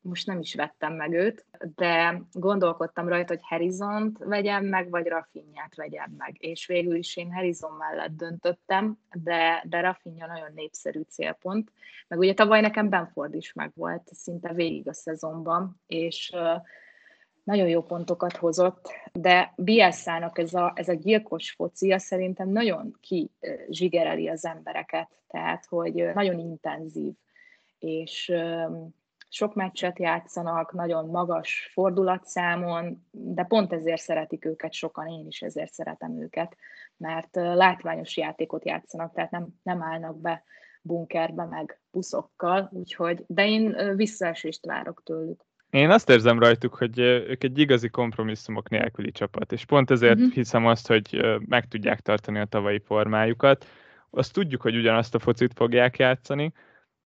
[0.00, 5.74] Most nem is vettem meg őt, de gondolkodtam rajta, hogy Harrison-t vegyem meg, vagy Rafinhát
[5.74, 6.36] vegyem meg.
[6.38, 11.72] És végül is én Harrison mellett döntöttem, de, de Rafinha nagyon népszerű célpont.
[12.08, 16.32] Meg ugye tavaly nekem Benford is megvolt szinte végig a szezonban, és
[17.42, 24.28] nagyon jó pontokat hozott, de Bielszának ez a, ez a gyilkos focia szerintem nagyon kizsigereli
[24.28, 27.12] az embereket, tehát hogy nagyon intenzív,
[27.78, 28.32] és
[29.28, 35.72] sok meccset játszanak, nagyon magas fordulatszámon, de pont ezért szeretik őket sokan, én is ezért
[35.72, 36.56] szeretem őket,
[36.96, 40.44] mert látványos játékot játszanak, tehát nem, nem állnak be
[40.82, 45.44] bunkerbe meg buszokkal, úgyhogy, de én visszaesést várok tőlük.
[45.72, 50.32] Én azt érzem rajtuk, hogy ők egy igazi kompromisszumok nélküli csapat, és pont ezért uh-huh.
[50.32, 53.66] hiszem azt, hogy meg tudják tartani a tavalyi formájukat.
[54.10, 56.52] Azt tudjuk, hogy ugyanazt a focit fogják játszani.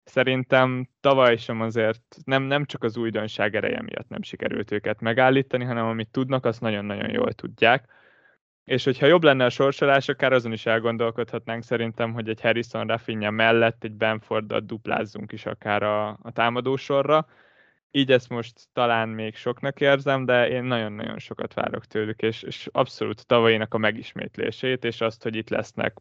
[0.04, 5.64] Szerintem tavaly sem azért nem, nem csak az újdonság ereje miatt nem sikerült őket megállítani,
[5.64, 7.86] hanem amit tudnak, azt nagyon-nagyon jól tudják.
[8.64, 13.32] És hogyha jobb lenne a sorsolás, akár azon is elgondolkodhatnánk szerintem, hogy egy Harrison Rafinha
[13.32, 17.28] mellett egy Benfordat duplázzunk is akár a, a támadósorra,
[17.98, 22.70] így ezt most talán még soknak érzem, de én nagyon-nagyon sokat várok tőlük, és, és
[22.72, 25.94] abszolút tavalyinak a megismétlését, és azt, hogy itt lesznek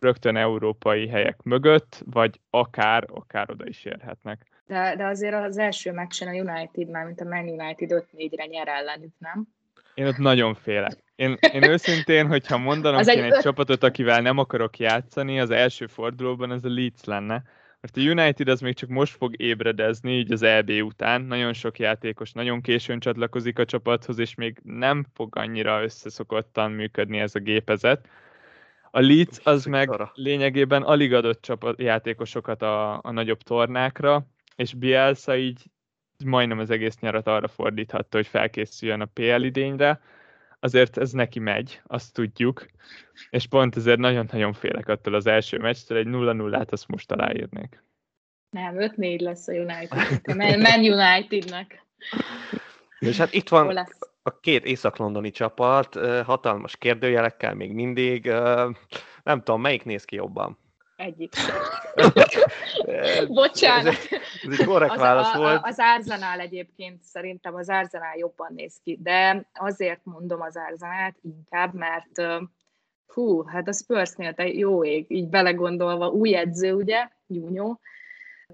[0.00, 4.46] rögtön európai helyek mögött, vagy akár, akár oda is érhetnek.
[4.66, 8.68] De, de azért az első meccsen a United, már mint a Man United 5-4-re nyer
[8.68, 9.46] ellenük, nem?
[9.94, 11.04] Én ott nagyon félek.
[11.14, 15.50] Én, én őszintén, hogyha mondanom az kéne egy, egy csapatot, akivel nem akarok játszani, az
[15.50, 17.42] első fordulóban ez a Leeds lenne,
[17.94, 21.22] mert a United az még csak most fog ébredezni, így az EB után.
[21.22, 27.18] Nagyon sok játékos nagyon későn csatlakozik a csapathoz, és még nem fog annyira összeszokottan működni
[27.18, 28.08] ez a gépezet.
[28.90, 34.26] A Leeds az meg lényegében alig adott csapat, játékosokat a, a nagyobb tornákra,
[34.56, 35.62] és Bielsa így
[36.24, 40.00] majdnem az egész nyarat arra fordíthatta, hogy felkészüljön a PL idényre,
[40.60, 42.66] azért ez neki megy, azt tudjuk,
[43.30, 47.84] és pont ezért nagyon-nagyon félek attól az első meccstől, egy 0-0-át azt most aláírnék.
[48.50, 50.36] Nem, 5-4 lesz a United.
[50.60, 51.84] Man Unitednek.
[52.98, 53.86] És hát itt van
[54.22, 55.94] a két észak-londoni csapat,
[56.24, 58.24] hatalmas kérdőjelekkel még mindig.
[59.22, 60.58] Nem tudom, melyik néz ki jobban?
[60.96, 61.34] Egyik.
[63.28, 63.86] Bocsánat.
[63.86, 64.08] Ez,
[64.42, 65.60] ez egy korrekt az, válasz a, volt.
[65.64, 71.74] Az Arzenál egyébként szerintem az Arzenál jobban néz ki, de azért mondom az Arzenát inkább,
[71.74, 72.22] mert
[73.06, 77.80] hú, hát a Spursnél te jó ég, így belegondolva, új edző, ugye, Júnyó,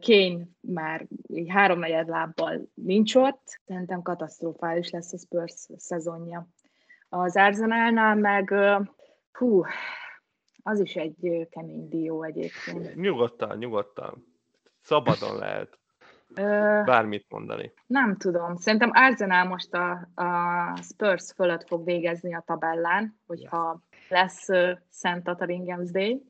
[0.01, 6.47] Kane már így háromnegyed lábbal nincs ott, szerintem katasztrofális lesz a Spurs szezonja.
[7.09, 8.55] Az Arzenálnál meg,
[9.33, 9.65] hú,
[10.63, 12.95] az is egy kemény dió egyébként.
[12.95, 14.27] Nyugodtan, nyugodtan.
[14.81, 15.79] Szabadon lehet.
[16.85, 17.73] Bármit mondani.
[17.87, 18.57] Nem tudom.
[18.57, 25.25] Szerintem Arsenal most a, a Spurs fölött fog végezni a tabellán, hogyha lesz uh, Szent
[25.25, 26.23] Tataringens Day.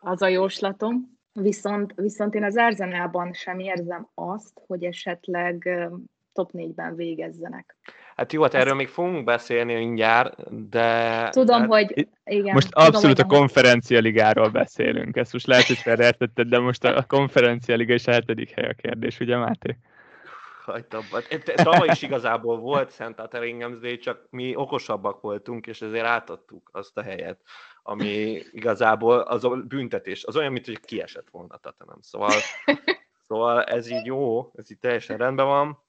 [0.00, 1.18] Az a jóslatom.
[1.32, 5.98] Viszont, viszont én az Arsenalban sem érzem azt, hogy esetleg uh,
[6.32, 7.76] top 4-ben végezzenek.
[8.18, 11.28] Hát jó, hát erről még fogunk beszélni mindjárt, de...
[11.28, 11.66] Tudom, de...
[11.66, 12.08] hogy...
[12.24, 15.16] Igen, most tudom, abszolút hogy a konferencia ligáról beszélünk.
[15.16, 18.72] Ezt most lehet, hogy felértetted, de most a konferencia liga is a hetedik hely a
[18.72, 19.76] kérdés, ugye Máté?
[21.54, 27.02] Tavaly is igazából volt Szent Ateringhamsday, csak mi okosabbak voltunk, és ezért átadtuk azt a
[27.02, 27.40] helyet,
[27.82, 31.98] ami igazából az a büntetés, az olyan, mint hogy kiesett volna Tatanem.
[32.00, 32.32] Szóval,
[33.28, 35.86] szóval ez így jó, ez így teljesen rendben van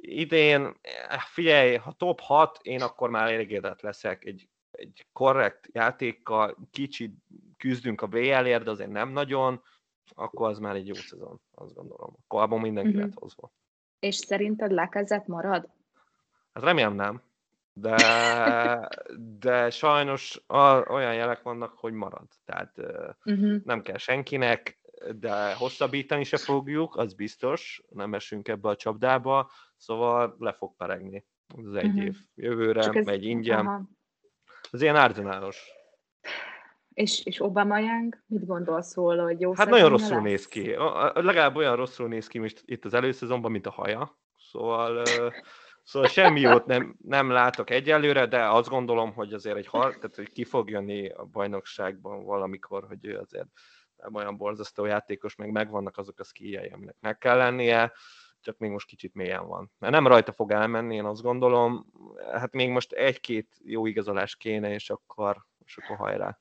[0.00, 6.56] idén, eh, figyelj, ha top 6, én akkor már elégedett leszek egy, egy korrekt játékkal,
[6.70, 7.14] kicsit
[7.56, 9.62] küzdünk a BL-ért, de azért nem nagyon,
[10.14, 12.16] akkor az már egy jó szezon, azt gondolom.
[12.24, 13.04] Akkor abban mindenki uh-huh.
[13.04, 13.52] lett hozva.
[13.98, 15.68] És szerinted lekezett marad?
[16.52, 17.22] Hát remélem nem,
[17.72, 17.96] de,
[19.40, 22.28] de sajnos a, olyan jelek vannak, hogy marad.
[22.44, 22.78] Tehát
[23.24, 23.62] uh-huh.
[23.64, 24.78] nem kell senkinek,
[25.20, 31.26] de hosszabbítani se fogjuk, az biztos, nem esünk ebbe a csapdába, szóval le fog peregni
[31.56, 32.04] az egy uh-huh.
[32.04, 32.16] év.
[32.34, 33.66] Jövőre ez, megy ingyen.
[33.66, 33.88] Aha.
[34.70, 35.70] Ez ilyen árdenáros.
[36.94, 40.24] És, és Obama Young, mit gondolsz róla, hogy jó Hát nagyon rosszul lesz?
[40.24, 40.74] néz ki.
[41.14, 44.18] Legalább olyan rosszul néz ki most itt az előszezonban, mint a haja.
[44.36, 45.04] Szóval,
[45.82, 50.16] szóval semmi jót nem, nem látok egyelőre, de azt gondolom, hogy azért egy har, tehát
[50.16, 53.48] hogy ki fog jönni a bajnokságban valamikor, hogy ő azért
[53.96, 57.92] nem olyan borzasztó játékos, meg megvannak azok a skijei, aminek meg kell lennie,
[58.40, 59.70] csak még most kicsit mélyen van.
[59.78, 61.92] Mert nem rajta fog elmenni, én azt gondolom,
[62.32, 66.38] hát még most egy-két jó igazolás kéne, és akkor, és akkor hajrá.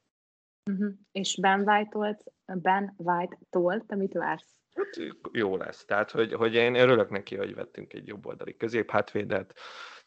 [0.72, 0.94] Uh-huh.
[1.12, 4.56] És Ben White-tolt, Ben White-tolt, te mit vársz?
[4.76, 4.90] Hát,
[5.32, 5.86] jó lesz.
[5.86, 9.54] Tehát, hogy, hogy én örülök neki, hogy vettünk egy jobb oldali középhátvédet.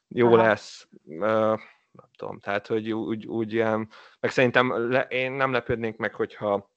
[0.09, 0.36] Jó Aha.
[0.36, 0.88] lesz.
[1.05, 1.59] Uh,
[1.91, 3.88] nem tudom, tehát, hogy úgy, úgy ilyen,
[4.20, 6.70] meg szerintem le, én nem lepődnék meg, hogyha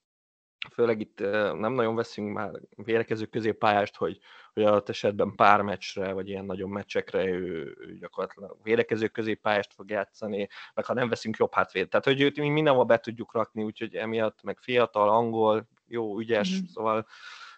[0.71, 1.19] főleg itt
[1.59, 4.19] nem nagyon veszünk már vérekező középpályást, hogy,
[4.53, 9.89] hogy adott esetben pár meccsre, vagy ilyen nagyobb meccsekre ő, ő gyakorlatilag vérekező középpályást fog
[9.89, 11.89] játszani, meg ha nem veszünk jobb hátvéd.
[11.89, 16.53] Tehát, hogy őt mi mindenhol be tudjuk rakni, úgyhogy emiatt meg fiatal, angol, jó, ügyes,
[16.53, 16.65] mm-hmm.
[16.65, 17.07] szóval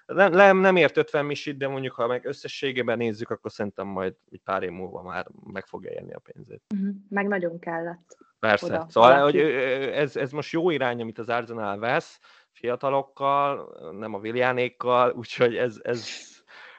[0.06, 4.16] nem, nem, nem ért 50 misit, de mondjuk, ha meg összességében nézzük, akkor szerintem majd
[4.32, 6.62] egy pár év múlva már meg fogja élni a pénzét.
[6.74, 6.96] Uh-huh.
[7.10, 8.18] Meg nagyon kellett.
[8.40, 8.66] Persze.
[8.66, 12.20] Oda, szóval, hogy ez, ez most jó irány, amit az Arsenal vesz,
[12.56, 16.08] fiatalokkal, nem a Viljánékkal, úgyhogy ez, ez,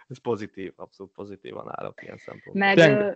[0.07, 2.75] ez pozitív, abszolút pozitívan állok ilyen szempontból.
[2.75, 3.13] Meg, ö,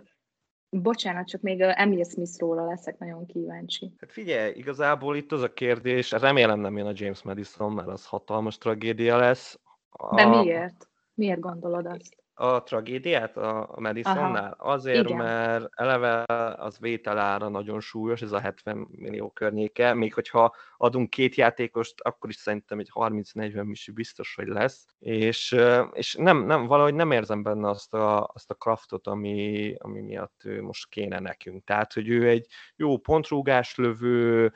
[0.69, 3.91] bocsánat, csak még Emil Smithról leszek nagyon kíváncsi.
[3.97, 8.05] Hát figyelj, igazából itt az a kérdés, remélem nem jön a James Madison, mert az
[8.05, 9.59] hatalmas tragédia lesz.
[9.89, 10.15] A...
[10.15, 10.89] De miért?
[11.13, 12.20] Miért gondolod azt?
[12.33, 14.55] A tragédiát a Madisonnál?
[14.57, 14.71] Aha.
[14.71, 15.17] Azért, Igen.
[15.17, 16.23] mert eleve
[16.57, 22.29] az vételára nagyon súlyos, ez a 70 millió környéke, még hogyha adunk két játékost, akkor
[22.29, 25.55] is szerintem egy 30-40 misi biztos, hogy lesz, és,
[25.93, 30.41] és nem, nem, valahogy nem érzem benne azt a, azt a kraftot, ami, ami miatt
[30.43, 31.63] ő most kéne nekünk.
[31.63, 34.53] Tehát, hogy ő egy jó pontrúgás lövő,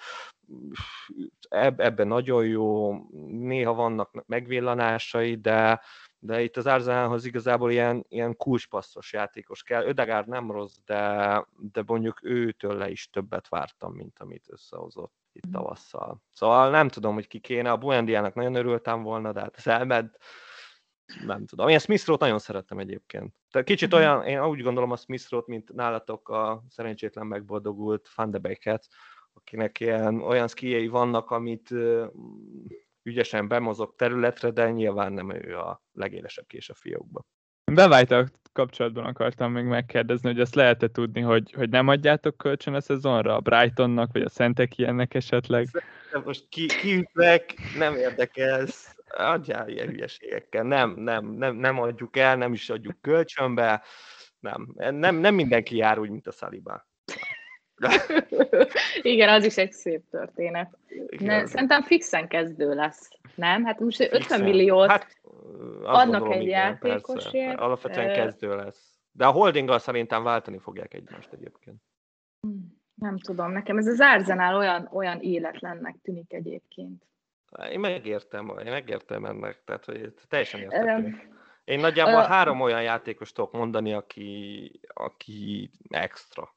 [1.78, 2.94] ebben nagyon jó,
[3.28, 5.82] néha vannak megvillanásai, de,
[6.26, 9.84] de itt az Arzenálhoz igazából ilyen, ilyen kulcspasszos játékos kell.
[9.84, 15.54] Ödegár nem rossz, de, de mondjuk őtől is többet vártam, mint amit összehozott itt mhm.
[15.54, 16.22] tavasszal.
[16.34, 17.72] Szóval nem tudom, hogy ki kéne.
[17.72, 20.18] A Buendiának nagyon örültem volna, de hát ez elment.
[21.26, 21.68] Nem tudom.
[21.68, 23.34] Én Smith nagyon szerettem egyébként.
[23.52, 23.98] Tehát kicsit mhm.
[23.98, 28.88] olyan, én úgy gondolom a Smith mint nálatok a szerencsétlen megboldogult Van de Beek-et,
[29.34, 31.74] akinek ilyen, olyan szkijei vannak, amit
[33.06, 37.22] ügyesen bemozog területre, de nyilván nem ő a legélesebb kés a fiókba.
[37.72, 42.82] Bevájtak kapcsolatban akartam még megkérdezni, hogy azt lehet-e tudni, hogy, hogy nem adjátok kölcsön a
[42.82, 45.68] szezonra a Brightonnak, vagy a Szentek ilyennek esetleg?
[46.12, 48.68] De most ki, kiütlek, nem érdekel,
[49.08, 50.64] adjál ilyen hülyeségekkel.
[50.64, 53.84] Nem, nem, nem, nem adjuk el, nem is adjuk kölcsönbe,
[54.40, 56.88] nem, nem, nem mindenki jár úgy, mint a Saliba.
[59.02, 60.78] Igen, az is egy szép történet.
[61.20, 63.66] Ne, szerintem fixen kezdő lesz, nem?
[63.66, 64.22] Hát most fixen.
[64.22, 65.18] 50 milliót hát,
[65.84, 67.60] adnak gondolom, egy igen, játékosért.
[67.60, 69.00] Alapvetően kezdő lesz.
[69.12, 71.82] De a holdinggal szerintem váltani fogják egymást egyébként.
[72.96, 77.04] Nem tudom, nekem ez az Arsenal olyan, olyan életlennek tűnik egyébként.
[77.72, 81.34] Én megértem, én megértem ennek, tehát hogy teljesen értem.
[81.64, 86.55] Én nagyjából uh, három olyan játékos tudok mondani, aki, aki extra.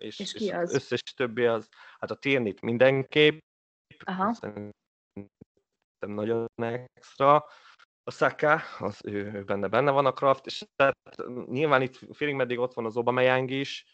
[0.00, 0.74] És, és ki az?
[0.74, 1.68] összes többi az,
[1.98, 3.38] hát a Tiernit mindenképp,
[4.04, 4.32] Aha.
[4.32, 4.72] szerintem
[6.06, 7.44] nagyon extra,
[8.02, 10.96] a Saka, az ő, ő benne, benne van a Kraft, és tehát
[11.46, 13.84] nyilván itt félig meddig ott van az Obameyang is,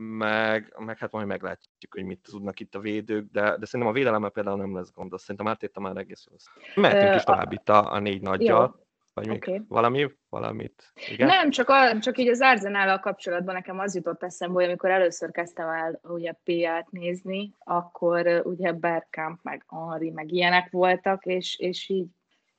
[0.00, 3.92] meg, meg hát majd meglátjuk, hogy mit tudnak itt a védők, de, de szerintem a
[3.92, 6.38] védelemmel például nem lesz gond, azt szerintem átértem már egész jól.
[6.74, 8.85] Mehetünk is tovább itt a, a négy nagyjal.
[9.16, 9.60] Vagy még okay.
[9.68, 10.92] valami, valamit?
[11.08, 11.26] Igen?
[11.26, 15.30] Nem, csak, a, csak így az arzenál kapcsolatban nekem az jutott eszembe, hogy amikor először
[15.30, 21.88] kezdtem el ugye PA-t nézni, akkor ugye Bergkamp, meg Henri, meg ilyenek voltak, és, és
[21.88, 22.06] így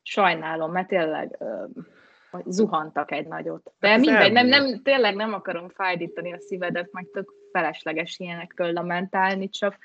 [0.02, 3.74] sajnálom, mert tényleg uh, zuhantak egy nagyot.
[3.80, 8.74] De hát mindegy, nem, nem, tényleg nem akarom fájdítani a szívedet, meg tök felesleges ilyenekről
[8.74, 9.78] lamentálni, csak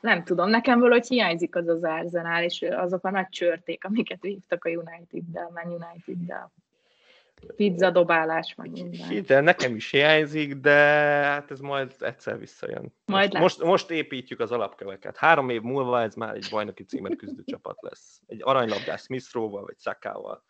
[0.00, 4.64] nem tudom, nekem valahogy hiányzik az az Arsenal, és azok a nagy csörték, amiket hívtak
[4.64, 6.52] a United-del, Man United-del.
[7.56, 9.22] Pizza dobálás, meg minden.
[9.26, 10.70] De nekem is hiányzik, de
[11.24, 12.94] hát ez majd egyszer visszajön.
[13.06, 15.16] Majd most, most, most építjük az alapköveket.
[15.16, 18.20] Három év múlva ez már egy bajnoki címet küzdő csapat lesz.
[18.26, 20.44] Egy aranylabdás Smithrow-val, vagy Szakával.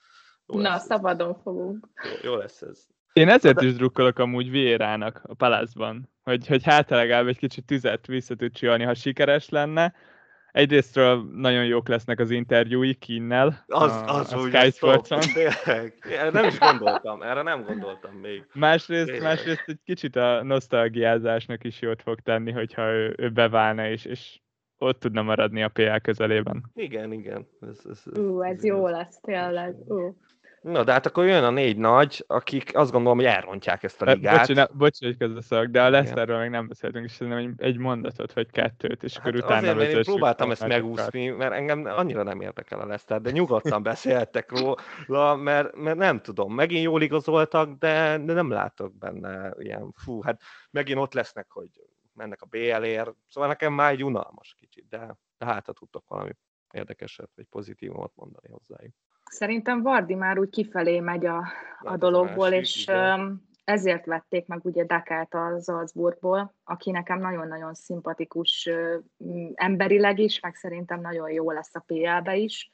[0.46, 1.42] Na, szabadon ez.
[1.42, 1.88] fogunk.
[2.04, 2.86] Jó, jó lesz ez.
[3.12, 8.06] Én ezért is drukkolok amúgy Vierának a Palászban, hogy, hogy hát legalább egy kicsit tüzet
[8.06, 9.94] vissza tud csiholni, ha sikeres lenne.
[10.52, 15.20] Egyrésztről nagyon jók lesznek az interjúi Kinnel, az, a, az a Sky Sports-on.
[16.32, 18.46] Nem is gondoltam, erre nem gondoltam még.
[18.54, 24.04] Másrészt, másrészt egy kicsit a nosztalgiázásnak is jót fog tenni, hogyha ő, ő beválna, és,
[24.04, 24.40] és
[24.78, 26.70] ott tudna maradni a PL közelében.
[26.74, 27.46] Igen, igen.
[27.60, 29.74] Ez, ez, ez, Ú, ez, ez jó lesz, tényleg.
[29.86, 30.16] Ú.
[30.70, 34.04] Na, de hát akkor jön a négy nagy, akik azt gondolom, hogy elrontják ezt a
[34.04, 34.54] ligát.
[34.54, 38.32] Bocs, bocs hogy közösszak, de a Leicesterről még nem beszéltünk, és szerintem egy, egy mondatot,
[38.32, 42.40] vagy kettőt, és hát akkor utána azért, én próbáltam ezt megúszni, mert engem annyira nem
[42.40, 44.50] érdekel a Leicester, de nyugodtan beszéltek
[45.06, 50.22] róla, mert, mert nem tudom, megint jól igazoltak, de, de nem látok benne ilyen, fú,
[50.22, 50.40] hát
[50.70, 51.70] megint ott lesznek, hogy
[52.14, 56.30] mennek a BL-ért, szóval nekem már egy unalmas kicsit, de, de hát tudtok valami
[56.72, 58.94] érdekeset, vagy pozitívumot mondani hozzájuk.
[59.30, 61.46] Szerintem Vardi már úgy kifelé megy a,
[61.80, 63.42] a dologból, másik, és igen.
[63.64, 68.68] ezért vették meg ugye Dakát a Salzburgból, aki nekem nagyon-nagyon szimpatikus
[69.54, 72.72] emberileg is, meg szerintem nagyon jó lesz a PL-be is.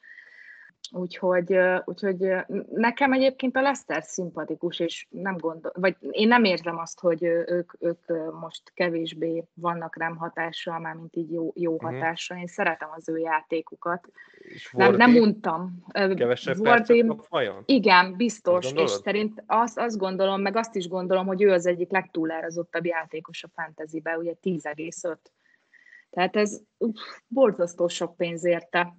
[0.94, 2.34] Úgyhogy, úgyhogy
[2.70, 7.72] nekem egyébként a Leszter szimpatikus, és nem gondol, vagy én nem érzem azt, hogy ők,
[7.78, 7.98] ők
[8.40, 11.84] most kevésbé vannak rám hatással, már mint így jó, jó mhm.
[11.84, 12.38] hatással.
[12.38, 14.08] Én szeretem az ő játékukat.
[14.72, 15.84] nem, nem untam.
[15.92, 17.04] Kevesebb Wardy,
[17.64, 21.90] Igen, biztos, és szerint azt, azt gondolom, meg azt is gondolom, hogy ő az egyik
[21.90, 25.16] legtúlárazottabb játékos a fantasybe, ugye 10,5.
[26.14, 28.96] Tehát ez uff, borzasztó sok pénz érte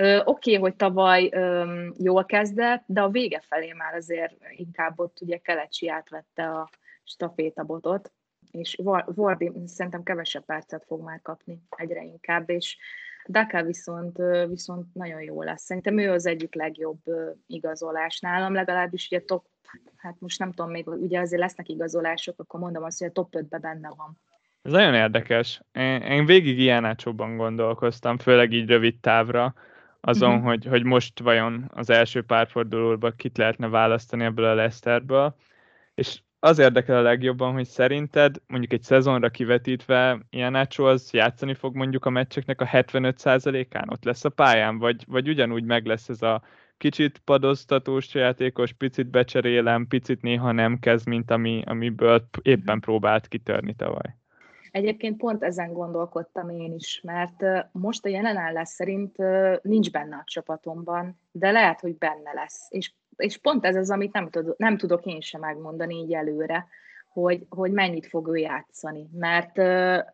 [0.00, 5.20] Oké, okay, hogy tavaly um, jól kezdett, de a vége felé már azért inkább ott
[5.20, 6.70] ugye Kelecsi átvette a
[7.04, 8.12] stafétabotot,
[8.50, 12.76] és Vardi szerintem kevesebb percet fog már kapni egyre inkább, és
[13.28, 14.18] Daka viszont,
[14.48, 15.62] viszont nagyon jó lesz.
[15.62, 17.00] Szerintem ő az egyik legjobb
[17.46, 19.44] igazolás nálam, legalábbis ugye top,
[19.96, 23.34] hát most nem tudom még, ugye azért lesznek igazolások, akkor mondom azt, hogy a top
[23.38, 24.20] 5-ben benne van.
[24.62, 25.62] Ez nagyon érdekes.
[25.72, 29.54] Én, én végig ilyen ácsóban gondolkoztam, főleg így rövid távra,
[30.08, 30.44] azon, mm-hmm.
[30.44, 35.36] hogy, hogy most vajon az első párfordulóban kit lehetne választani ebből a Leszterből,
[35.94, 41.76] és az érdekel a legjobban, hogy szerinted mondjuk egy szezonra kivetítve Ianacho az játszani fog
[41.76, 46.22] mondjuk a meccseknek a 75%-án ott lesz a pályán, vagy, vagy ugyanúgy meg lesz ez
[46.22, 46.42] a
[46.76, 53.74] kicsit padoztatós játékos, picit becserélem, picit néha nem kezd, mint ami, amiből éppen próbált kitörni
[53.74, 54.17] tavaly.
[54.78, 59.16] Egyébként pont ezen gondolkodtam én is, mert most a jelenállás szerint
[59.62, 62.66] nincs benne a csapatomban, de lehet, hogy benne lesz.
[62.68, 66.66] És és pont ez az, amit nem, tud, nem tudok én sem megmondani így előre,
[67.08, 69.08] hogy, hogy mennyit fog ő játszani.
[69.12, 69.56] Mert,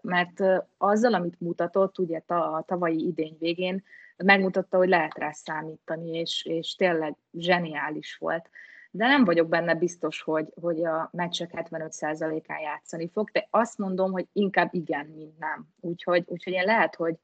[0.00, 0.42] mert
[0.78, 3.82] azzal, amit mutatott, ugye a tavalyi idény végén,
[4.16, 8.50] megmutatta, hogy lehet rá számítani, és, és tényleg zseniális volt.
[8.96, 14.12] De nem vagyok benne biztos, hogy, hogy a meccsek 75%-án játszani fog, de azt mondom,
[14.12, 15.68] hogy inkább igen, mint nem.
[15.80, 17.14] Úgyhogy, úgyhogy én lehet, hogy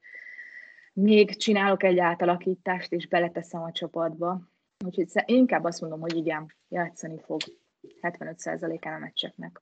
[0.93, 4.41] még csinálok egy átalakítást, és beleteszem a csapatba,
[4.85, 7.41] Úgyhogy inkább azt mondom, hogy igen, játszani fog
[8.01, 9.61] 75%-án a meccseknek.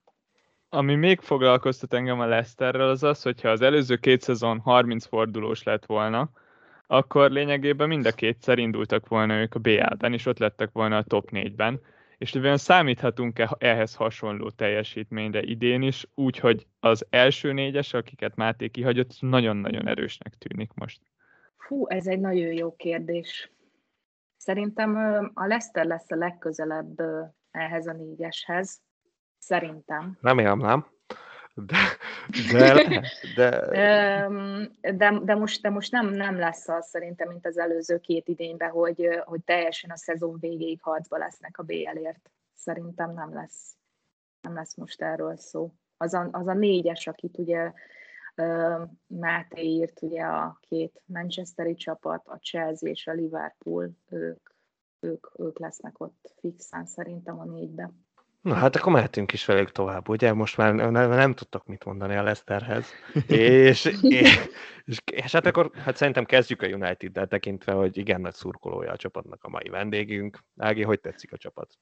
[0.70, 5.64] Ami még foglalkoztat engem a Leicesterrel, az az, hogyha az előző két szezon 30 fordulós
[5.64, 6.30] lett volna,
[6.88, 11.04] akkor lényegében mind a kétszer indultak volna ők a BL-ben, és ott lettek volna a
[11.04, 11.82] top 4-ben.
[12.20, 19.22] És olyan számíthatunk-e ehhez hasonló teljesítményre idén is, úgyhogy az első négyes, akiket Máté kihagyott,
[19.22, 21.02] nagyon-nagyon erősnek tűnik most.
[21.58, 23.52] Fú, ez egy nagyon jó kérdés.
[24.38, 24.96] Szerintem
[25.34, 27.02] a Leicester lesz a legközelebb
[27.52, 28.82] ehhez a négyeshez.
[29.38, 30.18] Szerintem.
[30.22, 30.86] Remélem nem.
[31.54, 31.98] De,
[32.52, 32.84] de,
[33.36, 34.92] de...
[34.92, 38.70] de, de, most, de most nem, nem lesz az szerintem, mint az előző két idényben,
[38.70, 42.32] hogy, hogy teljesen a szezon végéig harcba lesznek a BL-ért.
[42.54, 43.76] Szerintem nem lesz.
[44.42, 45.74] Nem lesz most erről szó.
[45.98, 47.72] Az a, az a négyes, akit ugye
[49.08, 54.50] Máté írt, ugye a két Manchesteri csapat, a Chelsea és a Liverpool, ők,
[55.00, 57.92] ők, ők lesznek ott fixen szerintem a négybe.
[58.42, 60.34] Na hát akkor mehetünk is velük tovább, ugye?
[60.34, 62.92] Most már nem, nem tudtak mit mondani a Leicesterhez.
[63.28, 64.50] és, és,
[64.86, 68.98] és, és, hát akkor hát szerintem kezdjük a United-del tekintve, hogy igen nagy szurkolója a
[68.98, 70.40] csapatnak a mai vendégünk.
[70.58, 71.78] Ági, hogy tetszik a csapat?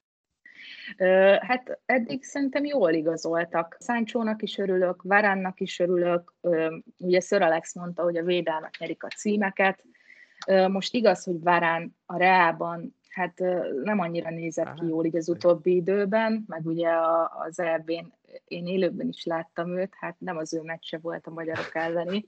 [1.39, 3.76] Hát eddig szerintem jól igazoltak.
[3.80, 6.34] Száncsónak is örülök, Varánnak is örülök.
[6.97, 9.84] Ugye Sir Alex mondta, hogy a védelmek nyerik a címeket.
[10.68, 13.39] Most igaz, hogy Varán a Reában hát
[13.84, 16.89] nem annyira nézett ki jól így az utóbbi időben, meg ugye
[17.47, 18.13] az EB-n
[18.47, 22.26] én élőben is láttam őt, hát nem az ő meccse volt a magyarok elleni.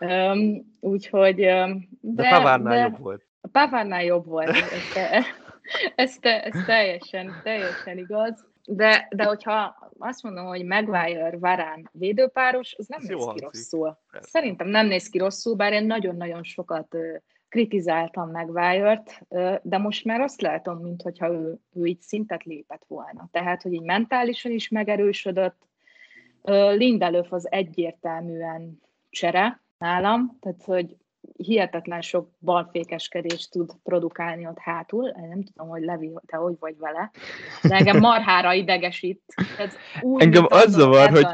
[0.00, 1.34] Um, úgyhogy...
[1.34, 3.26] De, de Pavárnál de, jobb volt.
[3.40, 4.50] A Pavárnál jobb volt.
[5.94, 8.46] ez, te, ez teljesen, teljesen igaz.
[8.66, 13.98] De, de hogyha azt mondom, hogy Maguire, Varán védőpáros, az nem ez néz ki rosszul.
[14.10, 14.28] Persze.
[14.28, 16.96] Szerintem nem néz ki rosszul, bár én nagyon-nagyon sokat
[17.48, 19.26] kritizáltam Maguire-t,
[19.62, 23.28] de most már azt látom, mintha ő, ő így szintet lépett volna.
[23.30, 25.66] Tehát, hogy így mentálisan is megerősödött.
[26.76, 28.80] Lindelöf az egyértelműen
[29.10, 30.96] csere nálam, tehát, hogy
[31.36, 35.14] hihetetlen sok balfékeskedést tud produkálni ott hátul.
[35.28, 37.10] Nem tudom, hogy Levi, te hogy vagy vele,
[37.62, 39.22] de engem marhára idegesít.
[39.58, 41.26] Ez úgy, engem az zavar, hogy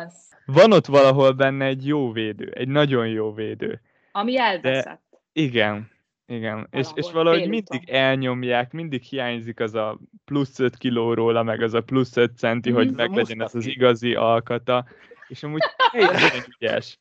[0.46, 3.80] van ott valahol benne egy jó védő, egy nagyon jó védő.
[4.12, 5.02] Ami elveszett.
[5.10, 5.90] De igen,
[6.26, 11.74] igen, és, és valahogy mindig elnyomják, mindig hiányzik az a plusz 5 kilóról, meg az
[11.74, 14.84] a plusz 5 centi, mm, hogy meglegyen ez az igazi alkata,
[15.28, 16.98] és amúgy teljesen ügyes.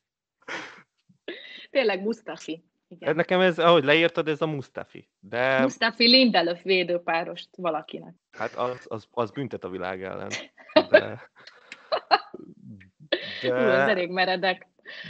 [1.70, 2.64] Tényleg Mustafi.
[2.88, 3.16] Igen.
[3.16, 5.08] Nekem ez, ahogy leírtad, ez a Mustafi.
[5.20, 5.60] De...
[5.60, 8.14] Mustafi Lindelöf védőpárost valakinek.
[8.30, 10.30] Hát az, az, az büntet a világ ellen.
[10.72, 10.88] De...
[10.90, 11.30] De...
[13.40, 14.66] Hú, ez elég meredek.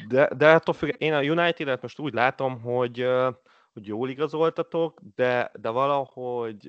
[0.08, 3.06] De, de attól függ, én a United-et most úgy látom, hogy,
[3.74, 6.68] hogy jól igazoltatok, de, de valahogy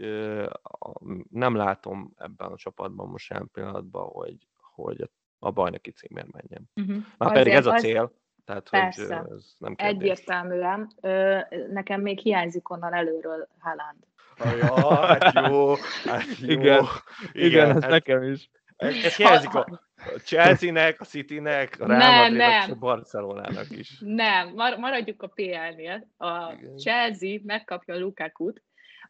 [1.29, 6.69] nem látom ebben a csapatban most jelen pillanatban, hogy, hogy a bajnoki címért menjen.
[6.75, 7.03] Uh-huh.
[7.17, 8.01] Már pedig ez a cél.
[8.01, 8.11] Az
[8.45, 9.15] tehát, Persze.
[9.15, 10.09] hogy ez nem kérdés.
[10.09, 10.91] Egyértelműen.
[11.71, 13.97] Nekem még hiányzik onnan előről Haaland.
[14.37, 16.47] Ja, hát jó, hát jó.
[16.47, 16.85] Igen,
[17.31, 18.49] igen, igen ez hát, nekem is.
[18.75, 19.84] Ez, ez hiányzik a...
[20.15, 23.99] A Chelsea-nek, a City-nek, a Real Madrid, a Barcelonának is.
[23.99, 26.07] Nem, maradjuk a PL-nél.
[26.17, 26.77] A Igen.
[26.77, 28.61] Chelsea megkapja Lukaku-t,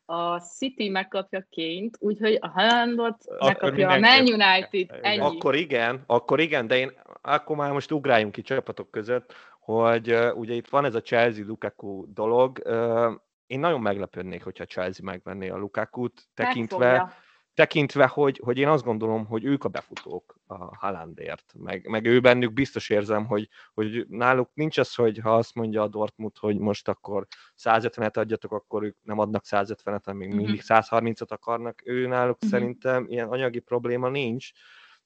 [0.05, 4.99] a City megkapja Kane-t, úgyhogy a Haalandot megkapja a Man United.
[5.01, 5.19] Ennyi.
[5.19, 6.91] Akkor igen, akkor igen, de én
[7.21, 12.13] akkor már most ugráljunk ki csapatok között, hogy uh, ugye itt van ez a Chelsea-Lukaku
[12.13, 13.13] dolog, uh,
[13.47, 17.13] én nagyon meglepődnék, hogyha Chelsea megvenné a Lukaku-t, tekintve,
[17.55, 22.19] tekintve hogy, hogy én azt gondolom, hogy ők a befutók a Haalandért, meg, meg ő
[22.19, 26.57] bennük biztos érzem, hogy, hogy náluk nincs az, hogy ha azt mondja a Dortmund, hogy
[26.57, 27.27] most akkor
[27.63, 32.49] 150-et adjatok, akkor ők nem adnak 150-et, hanem még mindig 130-at akarnak, ő náluk uh-huh.
[32.49, 34.49] szerintem ilyen anyagi probléma nincs,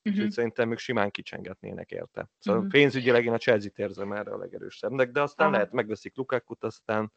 [0.04, 0.14] Uh-huh.
[0.14, 2.30] Úgyhogy szerintem ők simán kicsengetnének érte.
[2.40, 2.74] Szóval uh-huh.
[2.74, 5.56] pénzügyileg én a Chelsea-t érzem erre a legerősebbnek, de aztán Aha.
[5.56, 7.12] lehet megveszik Lukaku-t, aztán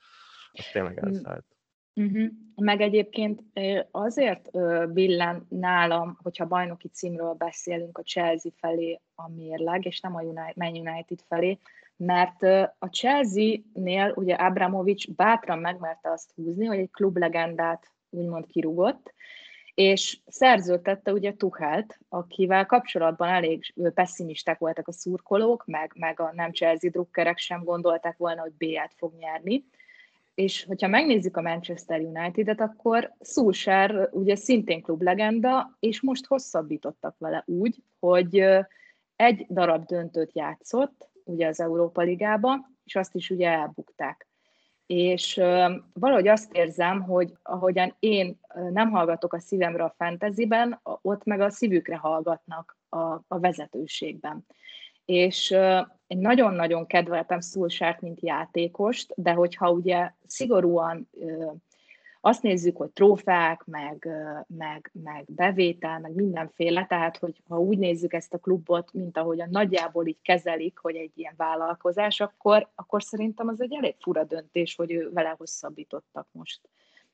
[0.53, 1.47] az tényleg elszállt.
[1.95, 2.31] Uh-huh.
[2.55, 3.43] Meg egyébként
[3.91, 4.51] azért
[4.93, 10.57] billen nálam, hogyha bajnoki címről beszélünk a Chelsea felé a mérleg, és nem a United,
[10.57, 11.59] Man United felé,
[11.97, 12.43] mert
[12.79, 19.15] a Chelsea-nél ugye Abramovics bátran megmerte azt húzni, hogy egy klublegendát úgymond kirúgott,
[19.75, 26.53] és szerződtette ugye Tuchelt, akivel kapcsolatban elég pessimisták voltak a szurkolók, meg, meg a nem
[26.53, 29.65] Chelsea drukkerek sem gondolták volna, hogy B-et fog nyerni.
[30.35, 37.43] És hogyha megnézzük a Manchester United-et, akkor Solskjaer ugye szintén klublegenda, és most hosszabbítottak vele
[37.47, 38.45] úgy, hogy
[39.17, 44.27] egy darab döntőt játszott, ugye az Európa Ligába, és azt is ugye elbukták
[44.87, 45.35] és
[45.93, 51.51] valahogy azt érzem, hogy ahogyan én nem hallgatok a szívemre a fantasyben, ott meg a
[51.51, 54.47] szívükre hallgatnak a, a vezetőségben.
[55.05, 55.51] És
[56.07, 61.09] én nagyon-nagyon kedveltem Szulsárt, mint játékost, de hogyha ugye szigorúan
[62.21, 64.09] azt nézzük, hogy trófák, meg,
[64.47, 69.41] meg, meg bevétel, meg mindenféle, tehát hogy ha úgy nézzük ezt a klubot, mint ahogy
[69.41, 74.25] a nagyjából így kezelik, hogy egy ilyen vállalkozás, akkor, akkor szerintem az egy elég fura
[74.25, 76.61] döntés, hogy ő vele hosszabbítottak most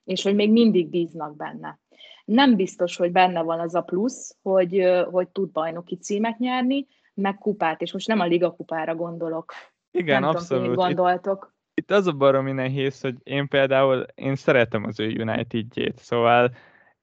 [0.09, 1.79] és hogy még mindig bíznak benne.
[2.25, 6.87] Nem biztos, hogy benne van az a plusz, hogy, hogy tud bajnoki címet nyerni,
[7.21, 9.53] meg kupát, és most nem a Liga kupára gondolok.
[9.91, 10.65] Igen, nem abszolút.
[10.65, 15.99] Tudom, gondoltok itt az a baromi nehéz, hogy én például, én szeretem az ő United-jét,
[15.99, 16.55] szóval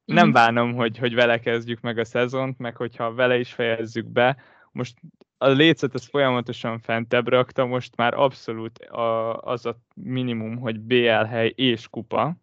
[0.04, 0.34] nem mhm.
[0.34, 4.36] bánom, hogy, hogy vele kezdjük meg a szezont, meg hogyha vele is fejezzük be.
[4.72, 4.98] Most
[5.38, 11.24] a lécet az folyamatosan fentebb rakta, most már abszolút a, az a minimum, hogy BL
[11.24, 12.36] hely és kupa.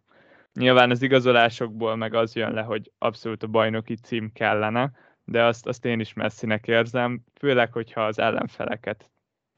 [0.52, 4.90] Nyilván az igazolásokból meg az jön le, hogy abszolút a bajnoki cím kellene,
[5.24, 9.10] de azt, azt én is messzinek érzem, főleg, hogyha az ellenfeleket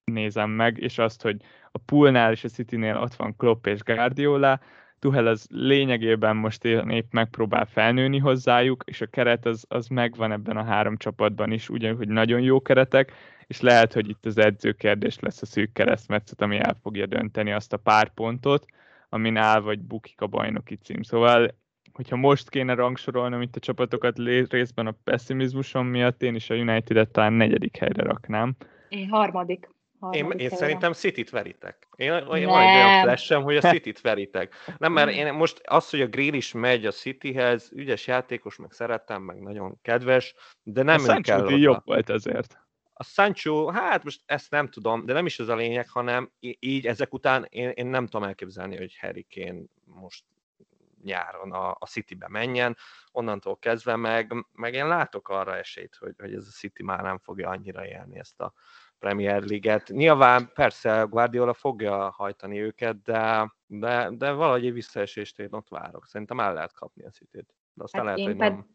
[0.04, 1.42] nézem meg, és azt, hogy
[1.72, 4.60] a poolnál és a Citynél ott van Klopp és Guardiola,
[4.98, 10.56] Tuhel az lényegében most épp megpróbál felnőni hozzájuk, és a keret az, az megvan ebben
[10.56, 13.12] a három csapatban is, ugyanúgy nagyon jó keretek,
[13.46, 17.72] és lehet, hogy itt az edzőkérdés lesz a szűk keresztmetszet, ami el fogja dönteni azt
[17.72, 18.64] a pár pontot,
[19.08, 21.02] amin áll vagy bukik a bajnoki cím.
[21.02, 21.54] Szóval,
[21.96, 24.18] hogyha most kéne rangsorolnom itt a csapatokat
[24.48, 28.56] részben a pessimizmusom miatt, én is a United-et talán negyedik helyre raknám.
[28.88, 29.68] Én harmadik.
[30.10, 31.88] Én, én szerintem City-t veritek.
[31.96, 34.54] Én, én van egy olyan flashem, hogy a City-t veritek.
[34.78, 38.72] Nem, mert én most az, hogy a Grill is megy a Cityhez, ügyes játékos, meg
[38.72, 42.58] szeretem, meg nagyon kedves, de nem a kell jobb volt ezért.
[42.92, 46.86] A Sancho, hát most ezt nem tudom, de nem is ez a lényeg, hanem így
[46.86, 50.24] ezek után én, én nem tudom elképzelni, hogy Harry Kane most
[51.06, 52.76] nyáron a, a Citybe menjen,
[53.12, 57.18] onnantól kezdve meg, meg én látok arra esélyt, hogy, hogy ez a City már nem
[57.18, 58.52] fogja annyira élni ezt a,
[58.98, 59.88] Premier League-et.
[59.88, 66.06] Nyilván persze Guardiola fogja hajtani őket, de, de, de valahogy egy visszaesést én ott várok.
[66.06, 68.74] Szerintem el lehet kapni a city De aztán hát lehet, hogy ped- nem.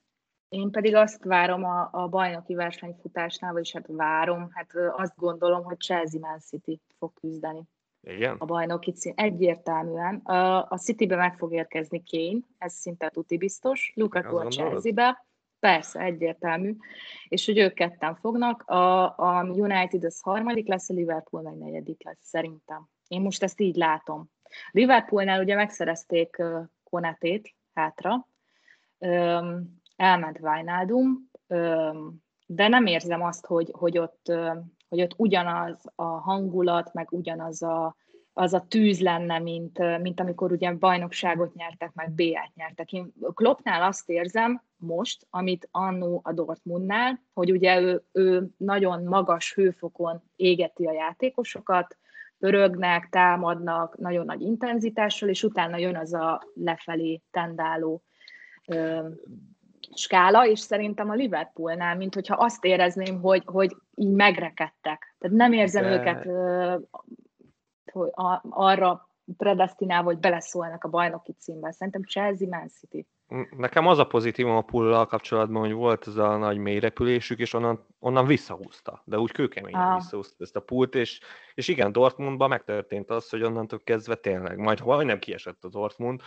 [0.49, 5.77] Én pedig azt várom a, a bajnoki versenyfutásnál, vagyis hát várom, hát azt gondolom, hogy
[5.77, 7.63] Chelsea Man City fog küzdeni.
[8.01, 8.35] Igen?
[8.39, 9.13] A bajnoki cím.
[9.15, 10.15] Egyértelműen.
[10.15, 13.91] A, Citybe meg fog érkezni Kane, ez szinte tuti biztos.
[13.95, 15.25] Lukaku a Chelsea-be.
[15.59, 16.75] Persze, egyértelmű.
[17.27, 18.61] És hogy ők ketten fognak.
[18.61, 22.89] A, a United az harmadik lesz, a Liverpool meg negyedik lesz, szerintem.
[23.07, 24.29] Én most ezt így látom.
[24.71, 26.43] Liverpoolnál ugye megszerezték
[26.83, 28.27] Konetét hátra,
[29.95, 34.33] elment Wijnaldum, um, de nem érzem azt, hogy, hogy, ott,
[34.91, 37.95] hogy ott ugyanaz a hangulat, meg ugyanaz a,
[38.33, 42.91] az a tűz lenne, mint, mint amikor ugye bajnokságot nyertek, meg B-et nyertek.
[42.93, 49.53] Én Kloppnál azt érzem most, amit annó a Dortmundnál, hogy ugye ő, ő nagyon magas
[49.53, 51.97] hőfokon égeti a játékosokat,
[52.39, 58.03] pörögnek, támadnak nagyon nagy intenzitással, és utána jön az a lefelé tendáló
[59.95, 65.15] skála, és szerintem a Liverpoolnál, mint hogyha azt érezném, hogy, hogy így megrekedtek.
[65.19, 65.89] Tehát nem érzem De...
[65.89, 66.27] őket
[67.91, 68.09] hogy
[68.49, 71.71] arra predestinálva, hogy beleszólnak a bajnoki címbe.
[71.71, 73.07] Szerintem Chelsea, Man City.
[73.57, 77.85] Nekem az a pozitívum a pullal kapcsolatban, hogy volt ez a nagy mélyrepülésük, és onnan,
[77.99, 79.95] onnan visszahúzta, de úgy kőkeményen ah.
[79.95, 81.19] visszahúzta ezt a pult, és,
[81.53, 86.21] és igen, Dortmundban megtörtént az, hogy onnantól kezdve tényleg, majd majdnem kiesett a Dortmund,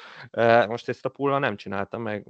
[0.68, 2.26] most ezt a pullal nem csinálta meg,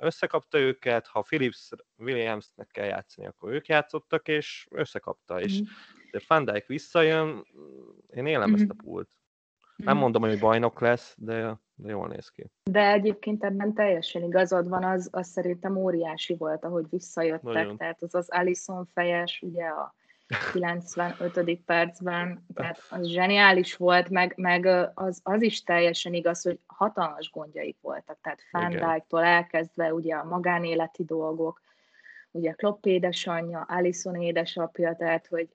[0.00, 5.68] összekapta őket, ha Philips Williamsnek kell játszani, akkor ők játszottak, és összekapta, és mhm.
[6.10, 7.46] de Van Dijk visszajön,
[8.14, 8.54] én élem mm.
[8.54, 9.08] ezt a pult.
[9.76, 10.02] Nem mhm.
[10.02, 12.50] mondom, hogy bajnok lesz, de, de jól néz ki.
[12.70, 17.52] De egyébként ebben teljesen igazad van, az, az szerintem óriási volt, ahogy visszajöttek.
[17.52, 17.76] Nagyon.
[17.76, 19.94] Tehát az az Alison fejes, ugye a
[20.52, 21.60] 95.
[21.64, 27.76] percben, tehát az zseniális volt, meg, meg az, az is teljesen igaz, hogy hatalmas gondjaik
[27.80, 31.60] voltak, tehát Fandijk-tól elkezdve ugye a magánéleti dolgok,
[32.34, 35.48] ugye Klopp édesanyja, Alison édesapja, tehát hogy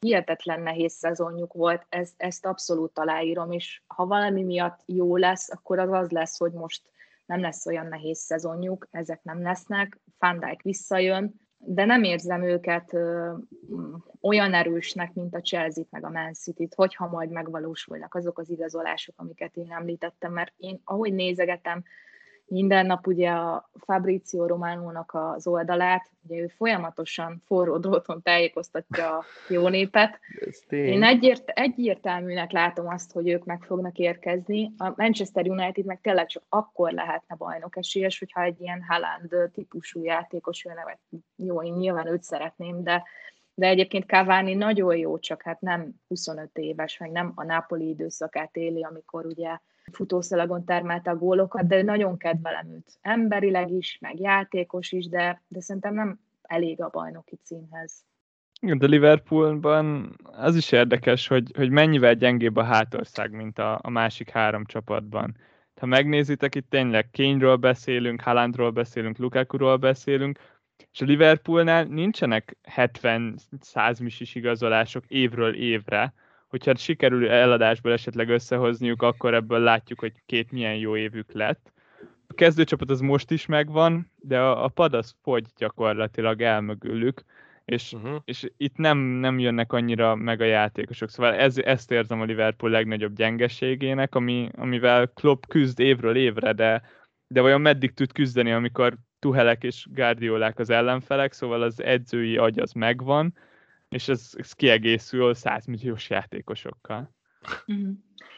[0.00, 5.78] hihetetlen nehéz szezonjuk volt, ez, ezt abszolút aláírom, és ha valami miatt jó lesz, akkor
[5.78, 6.82] az az lesz, hogy most
[7.26, 12.92] nem lesz olyan nehéz szezonjuk, ezek nem lesznek, Van Dijk visszajön, de nem érzem őket
[12.92, 13.32] ö,
[14.20, 19.14] olyan erősnek, mint a Chelsea-t meg a Man City-t, hogyha majd megvalósulnak azok az igazolások,
[19.18, 21.82] amiket én említettem, mert én ahogy nézegetem,
[22.46, 29.24] minden nap ugye a Fabrizio Románónak az oldalát, ugye ő folyamatosan forró dróton tájékoztatja a
[29.48, 30.20] jó népet.
[30.68, 34.72] Én egyért, egyértelműnek látom azt, hogy ők meg fognak érkezni.
[34.76, 40.02] A Manchester United meg tényleg csak akkor lehetne bajnok esélyes, hogyha egy ilyen Haaland típusú
[40.02, 40.98] játékos jönne,
[41.36, 43.02] jó, én nyilván őt szeretném, de
[43.56, 48.56] de egyébként Cavani nagyon jó, csak hát nem 25 éves, meg nem a Napoli időszakát
[48.56, 49.58] éli, amikor ugye
[49.92, 52.98] futószalagon termelte a gólokat, de nagyon kedvelem őt.
[53.00, 58.04] Emberileg is, meg játékos is, de, de szerintem nem elég a bajnoki címhez.
[58.60, 64.30] De Liverpoolban az is érdekes, hogy, hogy mennyivel gyengébb a hátország, mint a, a másik
[64.30, 65.36] három csapatban.
[65.80, 70.38] Ha megnézitek, itt tényleg Kényről beszélünk, Haalandról beszélünk, Lukakuról beszélünk,
[70.92, 76.14] és a Liverpoolnál nincsenek 70-100 misis igazolások évről évre,
[76.54, 81.72] hogyha sikerül eladásból esetleg összehozniuk, akkor ebből látjuk, hogy két milyen jó évük lett.
[82.26, 87.22] A kezdőcsapat az most is megvan, de a, a pad az fogy gyakorlatilag elmögülük,
[87.64, 88.16] és, uh-huh.
[88.24, 91.10] és itt nem, nem jönnek annyira meg a játékosok.
[91.10, 96.82] Szóval ez, ezt érzem a Liverpool legnagyobb gyengeségének, ami, amivel Klopp küzd évről évre, de,
[97.26, 102.58] de vajon meddig tud küzdeni, amikor Tuhelek és Guardiolák az ellenfelek, szóval az edzői agy
[102.58, 103.34] az megvan,
[103.94, 107.14] és ez, ez kiegészül 100 milliós játékosokkal.
[107.66, 107.94] Uh-huh.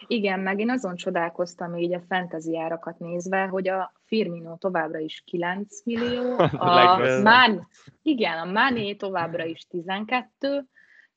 [0.07, 5.22] Igen, meg én azon csodálkoztam így a fantasy árakat nézve, hogy a Firmino továbbra is
[5.26, 7.68] 9 millió, a Mán,
[8.02, 10.64] igen, a Mané továbbra is 12,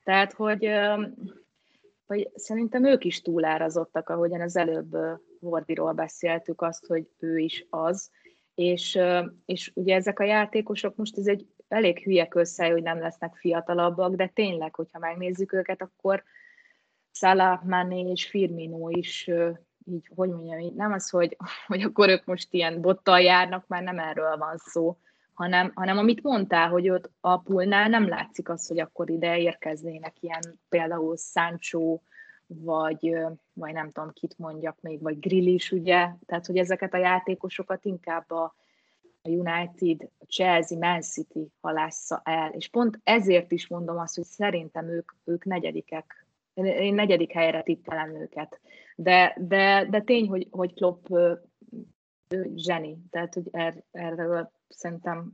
[0.03, 0.69] tehát hogy,
[2.05, 4.97] hogy szerintem ők is túlárazottak, ahogyan az előbb
[5.39, 8.11] Vordiról beszéltük azt, hogy ő is az,
[8.55, 8.99] és,
[9.45, 14.15] és ugye ezek a játékosok, most ez egy elég hülye össze, hogy nem lesznek fiatalabbak,
[14.15, 16.23] de tényleg, hogyha megnézzük őket, akkor
[17.11, 19.29] Salah, Mané és Firmino is
[19.85, 23.83] így, hogy mondjam, így nem az, hogy, hogy akkor ők most ilyen bottal járnak, már
[23.83, 24.97] nem erről van szó,
[25.33, 30.21] hanem, hanem amit mondtál, hogy ott a pulnál nem látszik az, hogy akkor ide érkeznének
[30.21, 31.99] ilyen például Sancho,
[32.47, 33.15] vagy,
[33.53, 37.85] vagy nem tudom, kit mondjak még, vagy Grill is, ugye, tehát, hogy ezeket a játékosokat
[37.85, 38.55] inkább a,
[39.21, 44.23] a United, a Chelsea, Man City halásza el, és pont ezért is mondom azt, hogy
[44.23, 46.27] szerintem ők, ők negyedikek,
[46.63, 48.59] én negyedik helyre tippelem őket,
[48.95, 51.07] de, de, de tény, hogy, hogy Klopp
[52.29, 55.31] ő zseni, tehát hogy er, erről szerintem,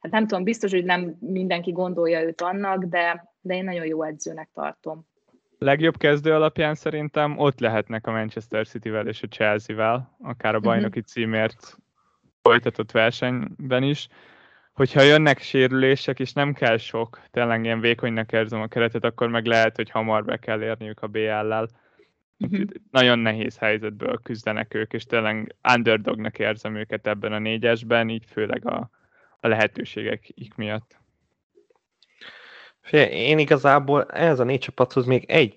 [0.00, 4.02] hát nem tudom, biztos, hogy nem mindenki gondolja őt annak, de, de én nagyon jó
[4.02, 5.06] edzőnek tartom.
[5.58, 10.66] Legjobb kezdő alapján szerintem ott lehetnek a Manchester City-vel és a Chelsea-vel, akár a mhm.
[10.66, 11.76] bajnoki címért
[12.42, 14.08] folytatott versenyben is,
[14.72, 19.46] hogyha jönnek sérülések, és nem kell sok, tényleg ilyen vékonynak érzem a keretet, akkor meg
[19.46, 21.68] lehet, hogy hamar be kell érniük a BL-lel.
[22.38, 22.60] Uh-huh.
[22.90, 28.66] Nagyon nehéz helyzetből küzdenek ők, és tényleg underdognak érzem őket ebben a négyesben, így főleg
[28.66, 28.90] a,
[29.40, 30.96] a lehetőségek miatt.
[33.10, 35.56] Én igazából ez a négy csapathoz még egy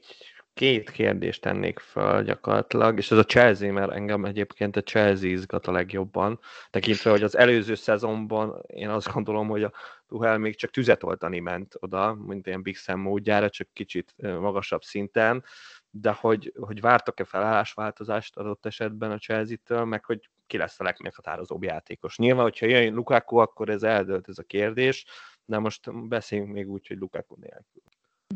[0.61, 5.67] két kérdést tennék fel gyakorlatilag, és ez a Chelsea, mert engem egyébként a Chelsea izgat
[5.67, 6.39] a legjobban,
[6.69, 9.71] tekintve, hogy az előző szezonban én azt gondolom, hogy a
[10.07, 14.81] Tuhel még csak tüzet oltani ment oda, mint ilyen Big Sam módjára, csak kicsit magasabb
[14.81, 15.43] szinten,
[15.89, 21.63] de hogy, hogy vártak-e felállásváltozást adott esetben a Chelsea-től, meg hogy ki lesz a legmeghatározóbb
[21.63, 22.17] játékos.
[22.17, 25.05] Nyilván, hogyha jön Lukaku, akkor ez eldölt ez a kérdés,
[25.45, 27.83] de most beszéljünk még úgy, hogy Lukaku nélkül.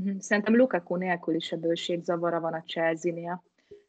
[0.06, 0.18] Mhm.
[0.20, 3.44] Szerintem Lukaku nélkül is a bőségzavara van a Chelsea-nél.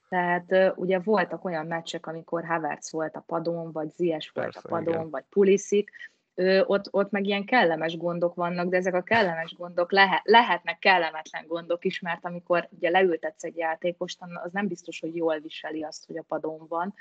[0.08, 4.68] Tehát ugye voltak olyan meccsek, amikor Havertz volt a padon, vagy Zies volt Persze, a
[4.68, 5.10] padon, igen.
[5.10, 5.90] vagy Pulisic,
[6.34, 10.78] ö, ott, ott meg ilyen kellemes gondok vannak, de ezek a kellemes gondok lehet, lehetnek
[10.78, 15.82] kellemetlen gondok is, mert amikor ugye leültetsz egy játékost, az nem biztos, hogy jól viseli
[15.82, 16.94] azt, hogy a padon van,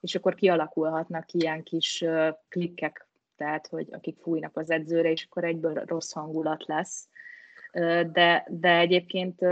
[0.00, 2.04] és akkor kialakulhatnak ilyen kis
[2.48, 3.06] klikkek,
[3.36, 7.08] tehát hogy akik fújnak az edzőre, és akkor egyből rossz hangulat lesz
[8.12, 9.42] de, de egyébként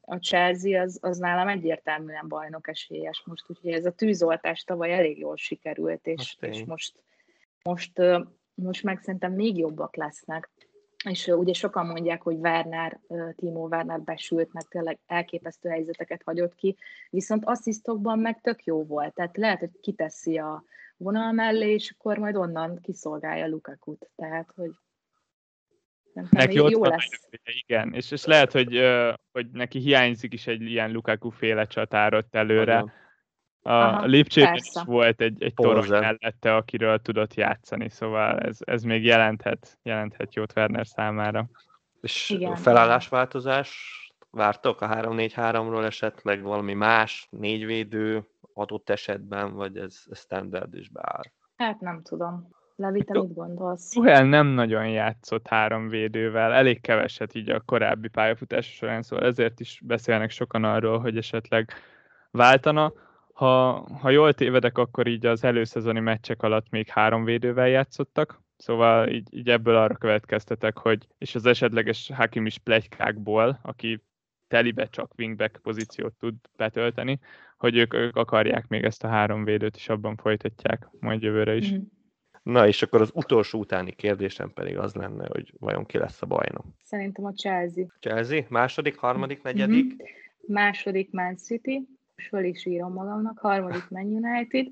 [0.00, 5.18] a Chelsea az, az nálam egyértelműen bajnok esélyes most, úgyhogy ez a tűzoltás tavaly elég
[5.18, 7.02] jól sikerült, és, és most,
[7.62, 8.00] most,
[8.54, 10.50] most meg szerintem még jobbak lesznek.
[11.08, 13.00] És ugye sokan mondják, hogy Werner,
[13.36, 16.76] Timo Werner besült, meg tényleg elképesztő helyzeteket hagyott ki,
[17.10, 19.14] viszont asszisztokban meg tök jó volt.
[19.14, 20.64] Tehát lehet, hogy kiteszi a
[20.96, 24.10] vonal mellé, és akkor majd onnan kiszolgálja Lukakut.
[24.16, 24.70] Tehát, hogy
[26.30, 27.08] neki jó, jó lesz.
[27.66, 28.80] Igen, és, és lehet, hogy,
[29.32, 32.92] hogy neki hiányzik is egy ilyen Lukaku féle csatárot előre.
[33.62, 39.04] A Lipcsében is volt egy, egy torony mellette, akiről tudott játszani, szóval ez, ez még
[39.04, 41.48] jelenthet, jelenthet jót Werner számára.
[42.00, 42.56] És Igen.
[42.56, 43.96] felállásváltozás
[44.30, 51.22] vártok a 3-4-3-ról esetleg valami más, négyvédő adott esetben, vagy ez, ez standard is beáll?
[51.56, 52.48] Hát nem tudom.
[52.80, 53.88] Levi, te mit gondolsz?
[53.88, 59.60] Tuhel nem nagyon játszott három védővel, elég keveset így a korábbi pályafutása során, szóval ezért
[59.60, 61.72] is beszélnek sokan arról, hogy esetleg
[62.30, 62.92] váltana.
[63.32, 69.08] Ha, ha jól tévedek, akkor így az előszezoni meccsek alatt még három védővel játszottak, szóval
[69.08, 74.04] így, így ebből arra következtetek, hogy és az esetleges Hakim is plegykákból, aki
[74.48, 77.18] telibe csak wingback pozíciót tud betölteni,
[77.56, 81.72] hogy ők, ők akarják még ezt a három védőt, és abban folytatják majd jövőre is.
[81.72, 81.76] Mm.
[82.48, 86.26] Na, és akkor az utolsó utáni kérdésem pedig az lenne, hogy vajon ki lesz a
[86.26, 86.64] bajnok?
[86.82, 87.84] Szerintem a Chelsea.
[88.00, 88.42] Chelsea?
[88.48, 89.84] Második, harmadik, negyedik?
[89.84, 89.96] Mm-hmm.
[90.46, 94.66] Második Man City, és föl is írom magamnak, harmadik Man United,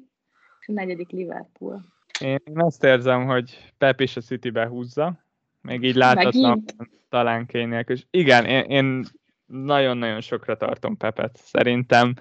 [0.61, 1.85] és a negyedik Liverpool.
[2.20, 5.24] Én azt érzem, hogy Pep is a City behúzza,
[5.61, 6.65] még így láthatlan
[7.09, 7.89] talán kények.
[7.89, 9.05] És igen, én, én
[9.47, 11.36] nagyon-nagyon sokra tartom Pepet.
[11.36, 12.15] Szerintem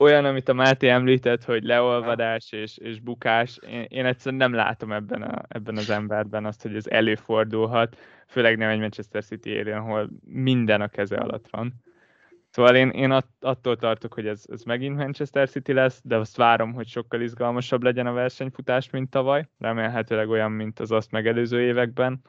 [0.00, 4.92] olyan, amit a Máté említett, hogy leolvadás és, és bukás, én, én egyszerűen nem látom
[4.92, 7.96] ebben, a, ebben az emberben azt, hogy ez előfordulhat,
[8.26, 11.74] főleg nem egy Manchester City érén, ahol minden a keze alatt van.
[12.50, 13.10] Szóval én, én
[13.40, 17.82] attól tartok, hogy ez, ez megint Manchester City lesz, de azt várom, hogy sokkal izgalmasabb
[17.82, 19.48] legyen a versenyfutás, mint tavaly.
[19.58, 22.22] Remélhetőleg olyan, mint az azt megelőző években.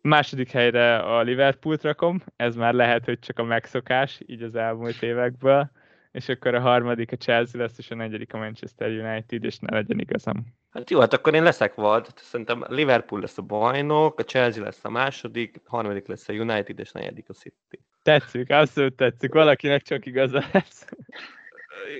[0.00, 5.02] Második helyre a Liverpoolt rakom, ez már lehet, hogy csak a megszokás, így az elmúlt
[5.02, 5.70] évekből
[6.18, 9.74] és akkor a harmadik a Chelsea lesz, és a negyedik a Manchester United, és ne
[9.74, 10.46] legyen igazam.
[10.70, 12.06] Hát jó, hát akkor én leszek vad.
[12.16, 16.78] Szerintem Liverpool lesz a bajnok, a Chelsea lesz a második, a harmadik lesz a United,
[16.78, 17.80] és a negyedik a City.
[18.02, 19.32] Tetszik, abszolút tetszik.
[19.32, 20.86] Valakinek csak igaza lesz.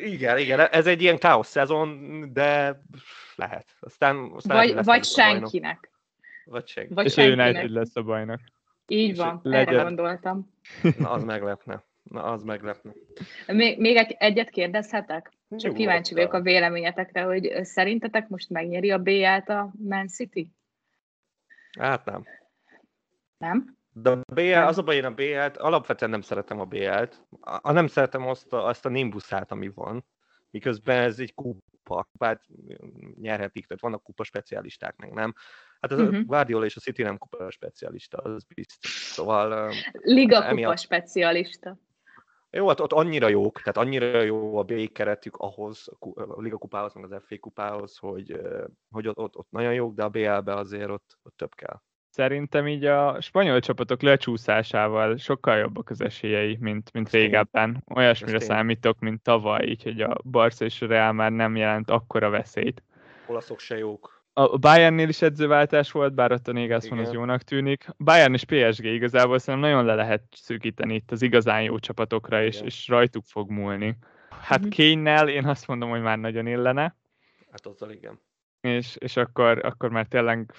[0.02, 2.80] Igen, igen, ez egy ilyen káosz szezon, de
[3.34, 3.66] lehet.
[3.80, 5.90] Aztán, aztán vagy, vagy senkinek.
[6.44, 6.94] Vagy senki.
[6.94, 7.46] Vagy és senkinek.
[7.46, 8.40] a United lesz a bajnok.
[8.86, 10.54] Így van, erre gondoltam.
[10.98, 11.86] Na, az meglepne.
[12.08, 12.92] Na, az meglepne.
[13.46, 15.32] Még, még egy, egyet kérdezhetek?
[15.48, 20.52] Csak Jó, kíváncsi vagyok a véleményetekre, hogy szerintetek most megnyeri a BL-t a Man City?
[21.78, 22.24] Hát nem.
[23.38, 23.76] Nem?
[23.92, 27.26] De a BL, az a baj, én a BL-t, alapvetően nem szeretem a BL-t.
[27.40, 30.06] A, nem szeretem azt a, azt a nimbuszát, ami van.
[30.50, 32.42] Miközben ez egy kupa, hát
[33.20, 35.34] nyerhetik, tehát vannak kupa specialisták, meg nem.
[35.80, 36.24] Hát az uh-huh.
[36.24, 38.90] Guardiola és a City nem kupa specialista, az biztos.
[38.90, 39.72] Szóval...
[39.92, 40.78] Liga kupa emiatt...
[40.78, 41.78] specialista.
[42.50, 46.94] Jó, hát ott annyira jók, tehát annyira jó a B keretük ahhoz, a Liga kupához,
[46.94, 48.40] meg az FA kupához, hogy,
[48.90, 51.80] hogy ott, ott, ott nagyon jók, de a BL-be azért ott, ott több kell.
[52.10, 57.84] Szerintem így a spanyol csapatok lecsúszásával sokkal jobbak az esélyei, mint, mint régebben.
[57.94, 62.30] Olyasmire számítok, mint tavaly, így hogy a Barca és a Real már nem jelent akkora
[62.30, 62.82] veszélyt.
[63.26, 67.86] Olaszok se jók a Bayernnél is edzőváltás volt, bár ott a Nagelsmann az jónak tűnik.
[67.98, 72.60] Bayern és PSG igazából szerintem nagyon le lehet szűkíteni itt az igazán jó csapatokra, és,
[72.60, 73.96] és rajtuk fog múlni.
[74.40, 74.68] Hát mm.
[74.68, 76.96] Kénynel én azt mondom, hogy már nagyon illene.
[77.50, 78.20] Hát azzal igen.
[78.60, 80.52] És, és akkor, akkor már tényleg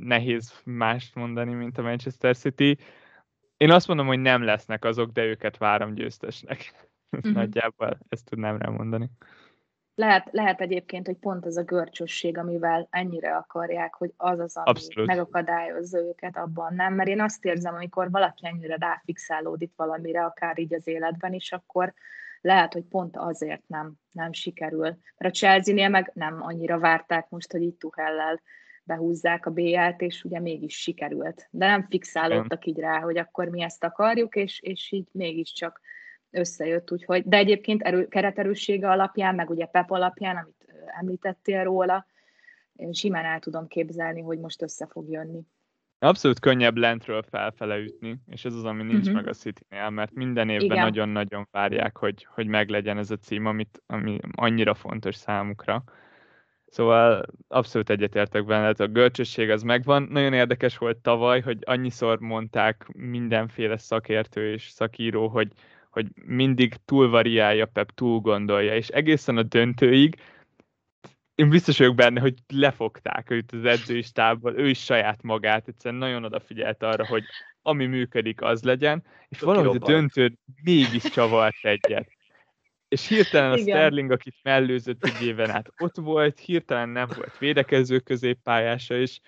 [0.00, 2.78] nehéz mást mondani, mint a Manchester City.
[3.56, 6.88] Én azt mondom, hogy nem lesznek azok, de őket várom győztesnek.
[7.16, 7.32] Mm-hmm.
[7.38, 9.10] Nagyjából ezt tudnám rá mondani.
[9.98, 14.68] Lehet, lehet egyébként, hogy pont az a görcsösség, amivel ennyire akarják, hogy az az, ami
[14.68, 15.08] Abszolút.
[15.08, 16.94] megakadályozza őket abban, nem?
[16.94, 21.94] Mert én azt érzem, amikor valaki ennyire ráfixálódik valamire, akár így az életben is, akkor
[22.40, 24.96] lehet, hogy pont azért nem, nem sikerül.
[25.16, 28.40] Mert a Chelsea-nél meg nem annyira várták most, hogy itt Tuhellel
[28.82, 31.48] behúzzák a BL-t, és ugye mégis sikerült.
[31.50, 35.80] De nem fixálódtak így rá, hogy akkor mi ezt akarjuk, és, és így mégiscsak
[36.30, 40.56] összejött, úgyhogy, de egyébként erő, kereterőssége alapján, meg ugye PEP alapján, amit
[41.00, 42.06] említettél róla,
[42.72, 45.40] én simán el tudom képzelni, hogy most össze fog jönni.
[46.00, 49.14] Abszolút könnyebb lentről felfele ütni, és ez az, ami nincs uh-huh.
[49.14, 50.82] meg a city mert minden évben Igen.
[50.82, 55.82] nagyon-nagyon várják, hogy, hogy meglegyen ez a cím, amit, ami annyira fontos számukra.
[56.66, 60.02] Szóval abszolút egyetértek benne, a görcsösség az megvan.
[60.02, 65.52] Nagyon érdekes volt tavaly, hogy annyiszor mondták mindenféle szakértő és szakíró, hogy,
[65.98, 70.16] hogy mindig túl variálja Pep, túl gondolja, és egészen a döntőig
[71.34, 76.00] én biztos vagyok benne, hogy lefogták őt az edzői stábból, ő is saját magát, egyszerűen
[76.00, 77.24] nagyon odafigyelt arra, hogy
[77.62, 82.08] ami működik, az legyen, és Tök valahogy a döntő mégis csavart egyet.
[82.88, 83.76] És hirtelen a Igen.
[83.76, 89.20] Sterling, akit mellőzött egy éven át ott volt, hirtelen nem volt védekező középpályása is,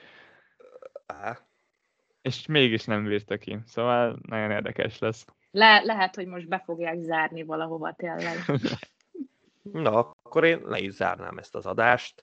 [2.22, 3.59] és mégis nem bírta ki.
[3.64, 5.26] Szóval nagyon érdekes lesz.
[5.51, 8.36] Le, lehet, hogy most be fogják zárni valahova tényleg.
[9.62, 12.22] Na, akkor én le is zárnám ezt az adást.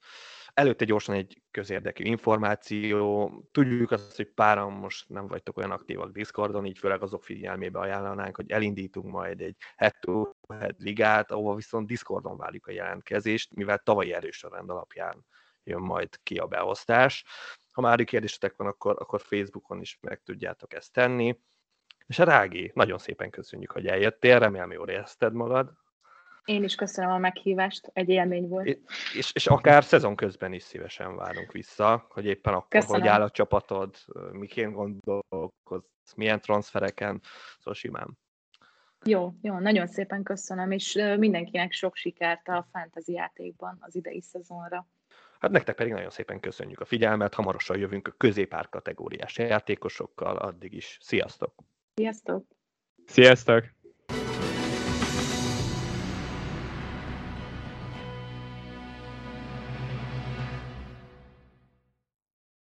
[0.53, 3.31] Előtte gyorsan egy közérdekű információ.
[3.51, 8.35] Tudjuk azt, hogy páran most nem vagytok olyan aktívak Discordon, így főleg azok figyelmébe ajánlanánk,
[8.35, 13.77] hogy elindítunk majd egy head to head ligát, ahova viszont Discordon várjuk a jelentkezést, mivel
[13.77, 15.25] tavalyi erős rend alapján
[15.63, 17.25] jön majd ki a beosztás.
[17.71, 21.39] Ha már kérdésetek van, akkor, akkor Facebookon is meg tudjátok ezt tenni.
[22.07, 25.71] És a Rági, nagyon szépen köszönjük, hogy eljöttél, remélem jól érezted magad.
[26.45, 28.65] Én is köszönöm a meghívást, egy élmény volt.
[28.67, 28.77] És,
[29.15, 32.99] és, és akár szezon közben is szívesen várunk vissza, hogy éppen akkor, köszönöm.
[32.99, 33.95] hogy áll a csapatod,
[34.31, 37.21] miként gondolkozz, milyen transfereken,
[37.57, 38.17] szóval simán.
[39.05, 44.87] Jó, jó, nagyon szépen köszönöm, és mindenkinek sok sikert a fantasy játékban az idei szezonra.
[45.39, 50.73] Hát nektek pedig nagyon szépen köszönjük a figyelmet, hamarosan jövünk a középár kategóriás játékosokkal, addig
[50.73, 51.53] is sziasztok!
[51.97, 52.45] Sziasztok!
[53.07, 53.76] Sziasztok!